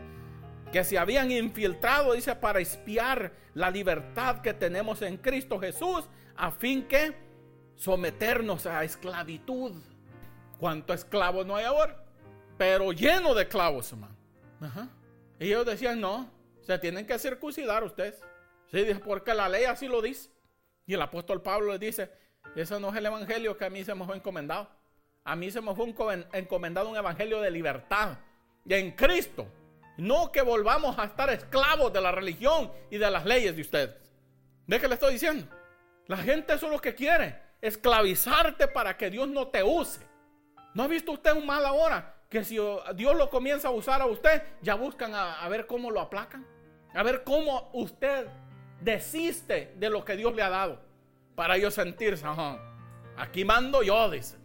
que 0.72 0.86
se 0.86 0.98
habían 0.98 1.32
infiltrado, 1.32 2.14
dice, 2.14 2.34
para 2.34 2.62
espiar 2.62 3.34
la 3.54 3.70
libertad 3.70 4.40
que 4.40 4.54
tenemos 4.54 5.02
en 5.02 5.18
Cristo 5.18 5.60
Jesús, 5.60 6.06
a 6.38 6.50
fin 6.50 6.88
que 6.88 7.14
someternos 7.76 8.66
a 8.68 8.86
esclavitud. 8.86 9.74
¿Cuánto 10.60 10.94
esclavo 10.94 11.44
no 11.44 11.58
hay 11.58 11.66
ahora? 11.66 12.02
Pero 12.58 12.94
lleno 12.94 13.34
de 13.34 13.50
clavos, 13.50 13.92
hermano. 13.92 14.16
Y 15.40 15.48
ellos 15.48 15.66
decían, 15.66 16.00
no, 16.02 16.30
se 16.62 16.78
tienen 16.78 17.08
que 17.08 17.18
circuncidar 17.18 17.84
ustedes. 17.84 18.22
Sí, 18.72 18.86
porque 19.04 19.34
la 19.34 19.50
ley 19.50 19.64
así 19.64 19.88
lo 19.88 20.02
dice. 20.02 20.30
Y 20.86 20.94
el 20.94 21.02
apóstol 21.02 21.42
Pablo 21.42 21.72
le 21.72 21.80
dice, 21.80 22.12
eso 22.56 22.80
no 22.80 22.90
es 22.90 22.96
el 22.98 23.06
evangelio 23.06 23.58
que 23.58 23.66
a 23.66 23.70
mí 23.70 23.84
se 23.84 23.96
me 23.96 24.06
fue 24.06 24.18
encomendado. 24.18 24.70
A 25.24 25.36
mí 25.36 25.50
se 25.52 25.62
me 25.62 25.74
fue 25.76 25.94
encomendado 26.34 26.90
un 26.90 26.98
evangelio 26.98 27.42
de 27.42 27.52
libertad. 27.52 28.18
En 28.68 28.92
Cristo 28.92 29.48
no 29.98 30.32
que 30.32 30.42
volvamos 30.42 30.98
a 30.98 31.06
estar 31.06 31.30
esclavos 31.30 31.92
de 31.92 32.02
la 32.02 32.12
religión 32.12 32.72
y 32.90 32.98
de 32.98 33.12
las 33.12 33.26
leyes 33.26 33.56
de 33.56 33.62
ustedes. 33.62 33.96
¿Ve 34.66 34.80
que 34.80 34.88
le 34.88 34.94
estoy 34.96 35.14
diciendo? 35.14 35.48
La 36.08 36.18
gente 36.18 36.54
eso 36.54 36.68
es 36.68 36.72
lo 36.72 36.80
que 36.80 36.96
quiere, 36.96 37.40
esclavizarte 37.62 38.68
para 38.68 38.98
que 38.98 39.10
Dios 39.10 39.28
no 39.28 39.48
te 39.48 39.64
use. 39.64 40.02
¿No 40.74 40.84
ha 40.84 40.88
visto 40.88 41.12
usted 41.12 41.34
un 41.34 41.46
mal 41.46 41.66
ahora? 41.66 42.16
Que 42.30 42.44
si 42.44 42.58
Dios 42.96 43.18
lo 43.18 43.30
comienza 43.30 43.70
a 43.70 43.72
usar 43.72 44.02
a 44.02 44.06
usted, 44.06 44.44
ya 44.62 44.76
buscan 44.76 45.14
a, 45.16 45.48
ver 45.50 45.66
cómo 45.66 45.90
lo 45.90 46.00
aplacan. 46.00 46.46
A 46.94 47.04
ver 47.04 47.24
cómo 47.24 47.70
usted 47.74 48.28
desiste 48.82 49.74
de 49.76 49.90
lo 49.90 50.06
que 50.06 50.16
Dios 50.16 50.36
le 50.36 50.44
ha 50.44 50.50
dado. 50.50 50.80
Para 51.36 51.58
ellos 51.58 51.74
sentirse, 51.74 52.26
aquí 53.18 53.44
mando 53.46 53.82
yo, 53.82 54.10
dice. 54.10 54.38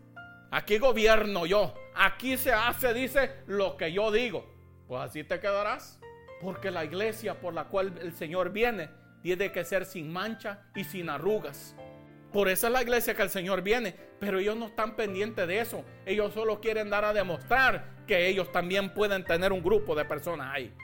Aquí 0.50 0.78
gobierno 0.78 1.46
yo. 1.46 1.74
Aquí 1.94 2.36
se 2.36 2.52
hace, 2.52 2.94
dice, 2.94 3.42
lo 3.46 3.76
que 3.76 3.92
yo 3.92 4.10
digo. 4.10 4.46
Pues 4.88 5.02
así 5.02 5.24
te 5.24 5.40
quedarás. 5.40 6.00
Porque 6.40 6.70
la 6.70 6.84
iglesia 6.84 7.40
por 7.40 7.54
la 7.54 7.64
cual 7.64 7.98
el 8.00 8.12
Señor 8.14 8.50
viene 8.50 8.88
tiene 9.24 9.50
que 9.50 9.64
ser 9.64 9.86
sin 9.86 10.12
mancha 10.12 10.60
y 10.74 10.84
sin 10.84 11.08
arrugas. 11.08 11.74
Por 12.34 12.48
eso 12.48 12.66
es 12.66 12.72
la 12.72 12.82
iglesia 12.82 13.14
que 13.14 13.22
el 13.22 13.30
Señor 13.30 13.62
viene. 13.62 13.94
Pero 14.18 14.40
ellos 14.40 14.56
no 14.56 14.66
están 14.66 14.96
pendientes 14.96 15.46
de 15.46 15.60
eso. 15.60 15.84
Ellos 16.04 16.34
solo 16.34 16.60
quieren 16.60 16.90
dar 16.90 17.04
a 17.04 17.12
demostrar 17.12 18.02
que 18.08 18.26
ellos 18.26 18.50
también 18.50 18.92
pueden 18.92 19.22
tener 19.22 19.52
un 19.52 19.62
grupo 19.62 19.94
de 19.94 20.04
personas 20.04 20.52
ahí. 20.52 20.74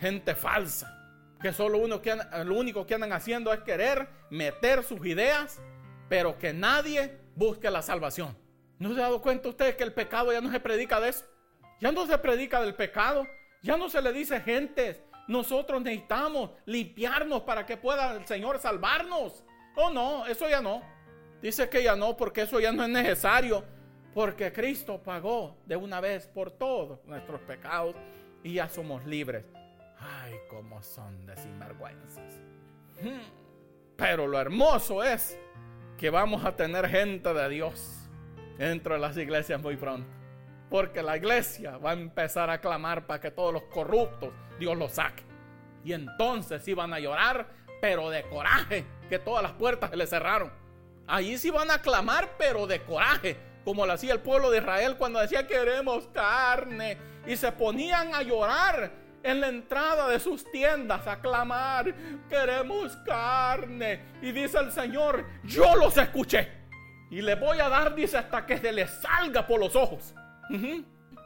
Gente 0.00 0.34
falsa. 0.34 0.92
Que 1.40 1.52
solo 1.52 1.78
uno 1.78 2.02
que, 2.02 2.18
lo 2.44 2.56
único 2.56 2.84
que 2.84 2.96
andan 2.96 3.12
haciendo 3.12 3.52
es 3.52 3.60
querer 3.60 4.08
meter 4.28 4.82
sus 4.82 5.06
ideas. 5.06 5.60
Pero 6.08 6.36
que 6.36 6.52
nadie 6.52 7.16
busque 7.36 7.70
la 7.70 7.80
salvación. 7.80 8.36
¿No 8.80 8.94
se 8.94 8.98
ha 8.98 9.04
dado 9.04 9.22
cuenta 9.22 9.48
usted 9.48 9.76
que 9.76 9.84
el 9.84 9.92
pecado 9.92 10.32
ya 10.32 10.40
no 10.40 10.50
se 10.50 10.58
predica 10.58 11.00
de 11.00 11.10
eso? 11.10 11.24
Ya 11.80 11.92
no 11.92 12.04
se 12.04 12.18
predica 12.18 12.60
del 12.60 12.74
pecado. 12.74 13.28
Ya 13.62 13.76
no 13.76 13.88
se 13.88 14.02
le 14.02 14.12
dice 14.12 14.40
gente. 14.40 15.04
Nosotros 15.28 15.80
necesitamos 15.82 16.50
limpiarnos 16.64 17.42
para 17.42 17.64
que 17.64 17.76
pueda 17.76 18.16
el 18.16 18.26
Señor 18.26 18.58
salvarnos. 18.58 19.44
Oh 19.76 19.90
no, 19.90 20.26
eso 20.26 20.48
ya 20.48 20.60
no. 20.60 20.82
Dice 21.40 21.68
que 21.68 21.82
ya 21.82 21.94
no, 21.94 22.16
porque 22.16 22.42
eso 22.42 22.58
ya 22.58 22.72
no 22.72 22.82
es 22.82 22.88
necesario. 22.88 23.64
Porque 24.14 24.50
Cristo 24.52 25.02
pagó 25.02 25.58
de 25.66 25.76
una 25.76 26.00
vez 26.00 26.26
por 26.26 26.50
todos 26.50 27.04
nuestros 27.04 27.40
pecados 27.42 27.94
y 28.42 28.54
ya 28.54 28.68
somos 28.68 29.04
libres. 29.04 29.44
Ay, 29.98 30.34
cómo 30.48 30.82
son 30.82 31.26
de 31.26 31.36
sinvergüenzas. 31.36 32.40
Hmm. 33.02 33.20
Pero 33.96 34.26
lo 34.26 34.40
hermoso 34.40 35.04
es 35.04 35.38
que 35.98 36.10
vamos 36.10 36.44
a 36.44 36.56
tener 36.56 36.88
gente 36.88 37.32
de 37.32 37.48
Dios 37.48 38.08
dentro 38.58 38.94
de 38.94 39.00
las 39.00 39.16
iglesias 39.16 39.60
muy 39.60 39.76
pronto. 39.76 40.08
Porque 40.70 41.02
la 41.02 41.16
iglesia 41.16 41.78
va 41.78 41.90
a 41.90 41.94
empezar 41.94 42.50
a 42.50 42.60
clamar 42.60 43.06
para 43.06 43.20
que 43.20 43.30
todos 43.30 43.52
los 43.52 43.64
corruptos 43.64 44.30
Dios 44.58 44.76
los 44.76 44.92
saque. 44.92 45.22
Y 45.84 45.92
entonces 45.92 46.66
iban 46.66 46.92
a 46.92 46.98
llorar, 46.98 47.48
pero 47.80 48.10
de 48.10 48.22
coraje, 48.24 48.84
que 49.08 49.18
todas 49.18 49.42
las 49.42 49.52
puertas 49.52 49.90
se 49.90 49.96
le 49.96 50.06
cerraron. 50.06 50.52
Allí 51.06 51.38
sí 51.38 51.50
van 51.50 51.70
a 51.70 51.80
clamar, 51.80 52.30
pero 52.36 52.66
de 52.66 52.82
coraje, 52.82 53.36
como 53.64 53.86
lo 53.86 53.92
hacía 53.92 54.12
el 54.12 54.20
pueblo 54.20 54.50
de 54.50 54.58
Israel 54.58 54.96
cuando 54.96 55.20
decía 55.20 55.46
queremos 55.46 56.08
carne. 56.08 56.98
Y 57.26 57.36
se 57.36 57.50
ponían 57.52 58.14
a 58.14 58.22
llorar 58.22 58.92
en 59.22 59.40
la 59.40 59.48
entrada 59.48 60.08
de 60.08 60.20
sus 60.20 60.48
tiendas, 60.50 61.06
a 61.06 61.20
clamar, 61.20 61.92
queremos 62.28 62.96
carne. 62.98 64.00
Y 64.22 64.32
dice 64.32 64.58
el 64.58 64.70
Señor, 64.70 65.24
yo 65.44 65.74
los 65.76 65.96
escuché. 65.96 66.48
Y 67.10 67.22
le 67.22 67.34
voy 67.34 67.58
a 67.60 67.68
dar, 67.68 67.94
dice, 67.94 68.18
hasta 68.18 68.46
que 68.46 68.58
se 68.58 68.72
les 68.72 68.90
salga 68.90 69.46
por 69.46 69.60
los 69.60 69.74
ojos. 69.74 70.14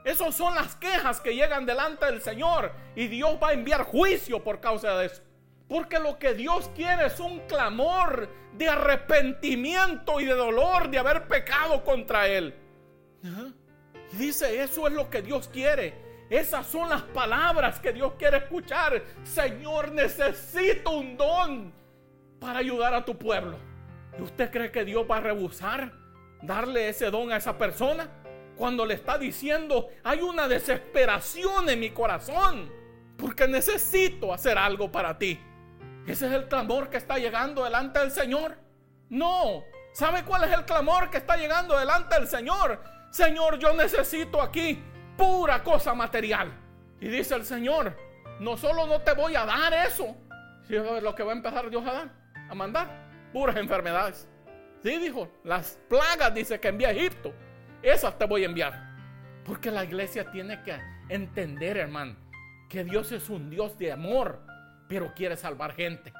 Esas 0.04 0.34
son 0.34 0.54
las 0.54 0.74
quejas 0.76 1.20
que 1.20 1.34
llegan 1.34 1.66
delante 1.66 2.06
del 2.06 2.22
Señor 2.22 2.72
y 2.96 3.06
Dios 3.06 3.38
va 3.42 3.50
a 3.50 3.52
enviar 3.52 3.82
juicio 3.82 4.42
por 4.42 4.60
causa 4.60 4.96
de 4.96 5.06
eso. 5.06 5.22
Porque 5.70 5.98
lo 5.98 6.18
que 6.18 6.34
Dios 6.34 6.70
quiere 6.74 7.06
es 7.06 7.18
un 7.18 7.38
clamor 7.46 8.28
de 8.52 8.68
arrepentimiento 8.68 10.20
y 10.20 10.26
de 10.26 10.34
dolor 10.34 10.90
de 10.90 10.98
haber 10.98 11.26
pecado 11.28 11.82
contra 11.82 12.28
Él. 12.28 12.54
dice, 14.12 14.62
eso 14.62 14.86
es 14.86 14.92
lo 14.92 15.08
que 15.08 15.22
Dios 15.22 15.48
quiere. 15.48 15.94
Esas 16.28 16.66
son 16.66 16.90
las 16.90 17.02
palabras 17.02 17.80
que 17.80 17.92
Dios 17.92 18.12
quiere 18.18 18.38
escuchar. 18.38 19.02
Señor, 19.22 19.92
necesito 19.92 20.90
un 20.90 21.16
don 21.16 21.72
para 22.38 22.58
ayudar 22.58 22.92
a 22.92 23.04
tu 23.04 23.16
pueblo. 23.16 23.56
¿Y 24.18 24.22
usted 24.22 24.50
cree 24.50 24.70
que 24.70 24.84
Dios 24.84 25.06
va 25.10 25.16
a 25.16 25.20
rehusar 25.20 25.92
darle 26.42 26.88
ese 26.90 27.10
don 27.10 27.32
a 27.32 27.36
esa 27.36 27.56
persona? 27.56 28.20
cuando 28.60 28.84
le 28.84 28.92
está 28.92 29.16
diciendo, 29.16 29.88
hay 30.04 30.20
una 30.20 30.46
desesperación 30.46 31.70
en 31.70 31.80
mi 31.80 31.90
corazón, 31.90 32.70
porque 33.16 33.48
necesito 33.48 34.34
hacer 34.34 34.58
algo 34.58 34.92
para 34.92 35.16
ti. 35.16 35.40
Ese 36.06 36.26
es 36.26 36.32
el 36.32 36.48
clamor 36.48 36.88
que 36.90 36.96
está 36.96 37.18
llegando 37.18 37.64
delante 37.64 37.98
del 37.98 38.10
Señor. 38.10 38.56
No, 39.08 39.64
¿sabe 39.92 40.24
cuál 40.24 40.44
es 40.44 40.52
el 40.52 40.64
clamor 40.64 41.10
que 41.10 41.18
está 41.18 41.36
llegando 41.36 41.78
delante 41.78 42.14
del 42.16 42.28
Señor? 42.28 42.82
Señor, 43.10 43.58
yo 43.58 43.74
necesito 43.74 44.40
aquí 44.40 44.82
pura 45.16 45.62
cosa 45.62 45.94
material. 45.94 46.52
Y 47.00 47.08
dice 47.08 47.34
el 47.34 47.44
Señor, 47.44 47.96
no 48.40 48.56
solo 48.56 48.86
no 48.86 49.00
te 49.00 49.12
voy 49.14 49.34
a 49.34 49.44
dar 49.44 49.72
eso, 49.72 50.16
sino 50.66 51.00
lo 51.00 51.14
que 51.14 51.22
va 51.22 51.32
a 51.32 51.36
empezar 51.36 51.68
Dios 51.70 51.86
a 51.86 51.92
dar, 51.92 52.10
a 52.48 52.54
mandar, 52.54 53.30
puras 53.32 53.56
enfermedades. 53.56 54.28
Sí, 54.82 54.96
dijo, 54.98 55.28
las 55.44 55.78
plagas, 55.88 56.34
dice 56.34 56.58
que 56.58 56.68
envía 56.68 56.88
a 56.88 56.92
Egipto 56.92 57.34
esas 57.82 58.18
te 58.18 58.26
voy 58.26 58.42
a 58.42 58.46
enviar. 58.46 58.90
Porque 59.44 59.70
la 59.70 59.84
iglesia 59.84 60.30
tiene 60.30 60.62
que 60.62 60.78
entender, 61.08 61.76
hermano, 61.76 62.16
que 62.68 62.84
Dios 62.84 63.10
es 63.12 63.30
un 63.30 63.50
Dios 63.50 63.76
de 63.78 63.92
amor, 63.92 64.42
pero 64.90 65.14
quiere 65.14 65.36
salvar 65.36 65.72
gente. 65.72 66.12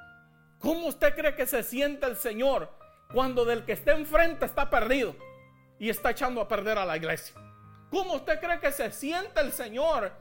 ¿Cómo 0.61 0.87
usted 0.87 1.17
cree 1.17 1.35
que 1.35 1.45
se 1.45 1.65
siente 1.65 2.07
el 2.07 2.17
Señor 2.17 2.71
cuando 3.13 3.45
del 3.45 3.65
que 3.65 3.73
está 3.73 3.91
enfrente 3.97 4.47
está 4.47 4.71
perdido 4.71 5.17
y 5.81 5.91
está 5.91 6.13
echando 6.13 6.41
a 6.41 6.47
perder 6.47 6.79
a 6.79 6.87
la 6.87 6.97
iglesia? 6.97 7.35
¿Cómo 7.91 8.15
usted 8.15 8.39
cree 8.39 8.61
que 8.61 8.71
se 8.71 8.93
siente 8.93 9.41
el 9.41 9.51
Señor 9.51 10.13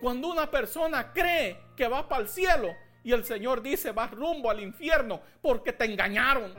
cuando 0.00 0.28
una 0.28 0.48
persona 0.48 1.12
cree 1.12 1.58
que 1.74 1.88
va 1.88 2.08
para 2.08 2.22
el 2.22 2.28
cielo 2.28 2.68
y 3.02 3.10
el 3.10 3.24
Señor 3.24 3.62
dice 3.62 3.90
va 3.90 4.06
rumbo 4.06 4.48
al 4.48 4.60
infierno 4.60 5.20
porque 5.42 5.72
te 5.72 5.86
engañaron? 5.86 6.54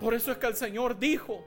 Por 0.00 0.12
eso 0.12 0.32
es 0.32 0.38
que 0.38 0.48
el 0.48 0.56
Señor 0.56 0.98
dijo, 0.98 1.46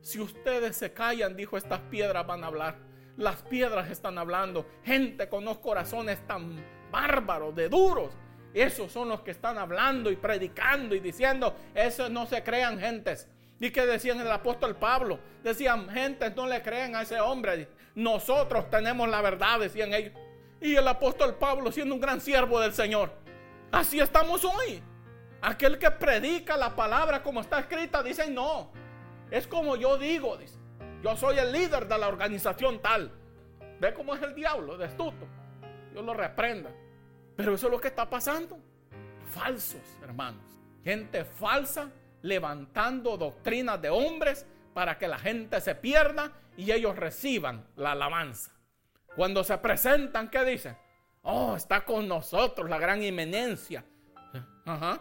si 0.00 0.18
ustedes 0.18 0.76
se 0.76 0.94
callan, 0.94 1.36
dijo, 1.36 1.58
estas 1.58 1.80
piedras 1.90 2.26
van 2.26 2.42
a 2.42 2.46
hablar. 2.46 2.78
Las 3.18 3.42
piedras 3.42 3.90
están 3.90 4.16
hablando. 4.16 4.64
Gente 4.82 5.28
con 5.28 5.44
los 5.44 5.58
corazones 5.58 6.26
tan 6.26 6.64
bárbaros, 6.90 7.54
de 7.54 7.68
duros. 7.68 8.16
Esos 8.54 8.90
son 8.90 9.08
los 9.08 9.20
que 9.20 9.30
están 9.30 9.58
hablando 9.58 10.10
y 10.10 10.16
predicando 10.16 10.94
y 10.94 11.00
diciendo, 11.00 11.54
esos 11.74 12.10
no 12.10 12.26
se 12.26 12.42
crean 12.42 12.78
gentes. 12.78 13.28
¿Y 13.60 13.70
que 13.70 13.86
decían 13.86 14.20
el 14.20 14.30
apóstol 14.30 14.76
Pablo? 14.76 15.18
Decían, 15.42 15.88
gentes 15.90 16.34
no 16.36 16.46
le 16.46 16.62
creen 16.62 16.94
a 16.94 17.02
ese 17.02 17.20
hombre. 17.20 17.68
Nosotros 17.94 18.70
tenemos 18.70 19.08
la 19.08 19.20
verdad, 19.20 19.60
decían 19.60 19.92
ellos. 19.92 20.12
Y 20.60 20.76
el 20.76 20.86
apóstol 20.86 21.34
Pablo 21.34 21.70
siendo 21.72 21.94
un 21.94 22.00
gran 22.00 22.20
siervo 22.20 22.60
del 22.60 22.72
Señor. 22.72 23.12
Así 23.70 24.00
estamos 24.00 24.44
hoy. 24.44 24.82
Aquel 25.40 25.78
que 25.78 25.90
predica 25.90 26.56
la 26.56 26.74
palabra 26.74 27.22
como 27.22 27.40
está 27.40 27.60
escrita, 27.60 28.02
dice 28.02 28.28
no. 28.30 28.70
Es 29.30 29.46
como 29.46 29.76
yo 29.76 29.98
digo. 29.98 30.38
Yo 31.02 31.16
soy 31.16 31.38
el 31.38 31.52
líder 31.52 31.86
de 31.86 31.98
la 31.98 32.08
organización 32.08 32.80
tal. 32.80 33.12
Ve 33.80 33.94
cómo 33.94 34.14
es 34.14 34.22
el 34.22 34.34
diablo 34.34 34.76
de 34.76 34.86
astuto. 34.86 35.26
Yo 35.94 36.02
lo 36.02 36.14
reprenda. 36.14 36.70
Pero 37.38 37.54
eso 37.54 37.68
es 37.68 37.72
lo 37.72 37.80
que 37.80 37.86
está 37.86 38.10
pasando. 38.10 38.58
Falsos, 39.30 39.80
hermanos. 40.02 40.42
Gente 40.82 41.24
falsa 41.24 41.88
levantando 42.22 43.16
doctrinas 43.16 43.80
de 43.80 43.90
hombres 43.90 44.44
para 44.74 44.98
que 44.98 45.06
la 45.06 45.20
gente 45.20 45.60
se 45.60 45.76
pierda 45.76 46.32
y 46.56 46.72
ellos 46.72 46.96
reciban 46.96 47.64
la 47.76 47.92
alabanza. 47.92 48.50
Cuando 49.14 49.44
se 49.44 49.56
presentan, 49.58 50.30
¿qué 50.30 50.44
dicen? 50.44 50.76
Oh, 51.22 51.54
está 51.54 51.84
con 51.84 52.08
nosotros 52.08 52.68
la 52.68 52.78
gran 52.78 53.04
inminencia. 53.04 53.84
Ajá. 54.64 55.00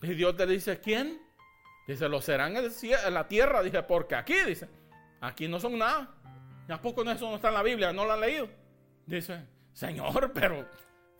Y 0.00 0.14
Dios 0.14 0.36
te 0.36 0.46
dice, 0.46 0.78
¿quién? 0.78 1.20
Dice, 1.88 2.08
lo 2.08 2.20
serán 2.20 2.56
en, 2.56 2.70
la 3.12 3.26
tierra. 3.26 3.64
Dice, 3.64 3.82
porque 3.82 4.14
aquí, 4.14 4.36
dice, 4.46 4.68
aquí 5.20 5.48
no 5.48 5.58
son 5.58 5.76
nada. 5.76 6.08
¿A 6.68 6.80
poco 6.80 7.02
eso 7.02 7.28
no 7.28 7.34
está 7.34 7.48
en 7.48 7.54
la 7.54 7.64
Biblia? 7.64 7.92
¿No 7.92 8.04
lo 8.04 8.12
han 8.12 8.20
leído? 8.20 8.48
Dice, 9.06 9.44
Señor, 9.72 10.32
pero 10.32 10.64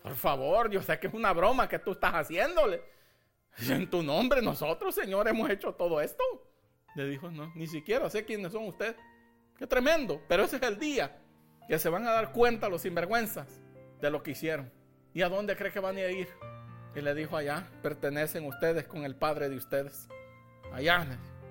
por 0.01 0.15
favor, 0.15 0.69
yo 0.69 0.81
sé 0.81 0.99
que 0.99 1.07
es 1.07 1.13
una 1.13 1.33
broma 1.33 1.67
que 1.67 1.79
tú 1.79 1.91
estás 1.91 2.13
haciéndole. 2.13 2.81
En 3.67 3.89
tu 3.89 4.03
nombre 4.03 4.41
nosotros, 4.41 4.95
Señor, 4.95 5.27
hemos 5.27 5.49
hecho 5.49 5.73
todo 5.73 5.99
esto. 5.99 6.23
Le 6.95 7.05
dijo, 7.05 7.29
no, 7.29 7.51
ni 7.55 7.67
siquiera 7.67 8.09
sé 8.09 8.23
quiénes 8.23 8.51
son 8.53 8.67
ustedes. 8.67 8.95
Qué 9.57 9.67
tremendo. 9.67 10.21
Pero 10.27 10.43
ese 10.43 10.57
es 10.57 10.63
el 10.63 10.79
día 10.79 11.17
que 11.67 11.77
se 11.77 11.89
van 11.89 12.07
a 12.07 12.11
dar 12.11 12.31
cuenta 12.31 12.69
los 12.69 12.83
sinvergüenzas 12.83 13.61
de 13.99 14.09
lo 14.09 14.23
que 14.23 14.31
hicieron. 14.31 14.71
¿Y 15.13 15.23
a 15.23 15.29
dónde 15.29 15.57
cree 15.57 15.71
que 15.71 15.79
van 15.79 15.97
a 15.97 16.07
ir? 16.07 16.29
Y 16.95 17.01
le 17.01 17.13
dijo 17.13 17.35
allá, 17.35 17.67
pertenecen 17.81 18.45
ustedes 18.45 18.87
con 18.87 19.03
el 19.03 19.15
Padre 19.15 19.49
de 19.49 19.57
ustedes. 19.57 20.07
Allá 20.71 21.05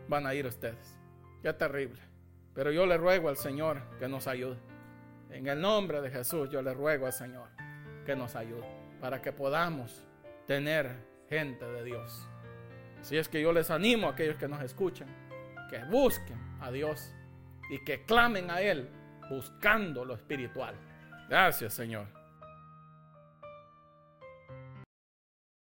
van 0.09 0.27
a 0.27 0.35
ir 0.35 0.47
ustedes. 0.47 0.97
Qué 1.43 1.53
terrible. 1.53 2.01
Pero 2.55 2.73
yo 2.73 2.87
le 2.87 2.97
ruego 2.97 3.29
al 3.29 3.37
Señor 3.37 3.83
que 3.99 4.09
nos 4.09 4.27
ayude. 4.27 4.57
En 5.31 5.47
el 5.47 5.61
nombre 5.61 6.01
de 6.01 6.11
Jesús 6.11 6.49
yo 6.51 6.63
le 6.63 6.73
ruego 6.73 7.07
al 7.07 7.13
Señor 7.13 7.68
que 8.09 8.17
nos 8.17 8.37
ayude 8.37 8.65
para 9.03 9.21
que 9.21 9.35
podamos 9.35 10.03
tener 10.47 10.97
gente 11.29 11.63
de 11.67 11.85
Dios. 11.85 12.27
Así 12.99 13.19
es 13.19 13.29
que 13.29 13.39
yo 13.39 13.53
les 13.53 13.71
animo 13.71 14.07
a 14.07 14.13
aquellos 14.13 14.37
que 14.37 14.49
nos 14.49 14.63
escuchan 14.63 15.07
que 15.69 15.85
busquen 15.85 16.39
a 16.63 16.71
Dios 16.71 17.13
y 17.69 17.85
que 17.85 18.07
clamen 18.07 18.51
a 18.51 18.63
Él 18.63 18.89
buscando 19.29 20.07
lo 20.07 20.15
espiritual. 20.15 20.75
Gracias 21.29 21.75
Señor. 21.75 22.18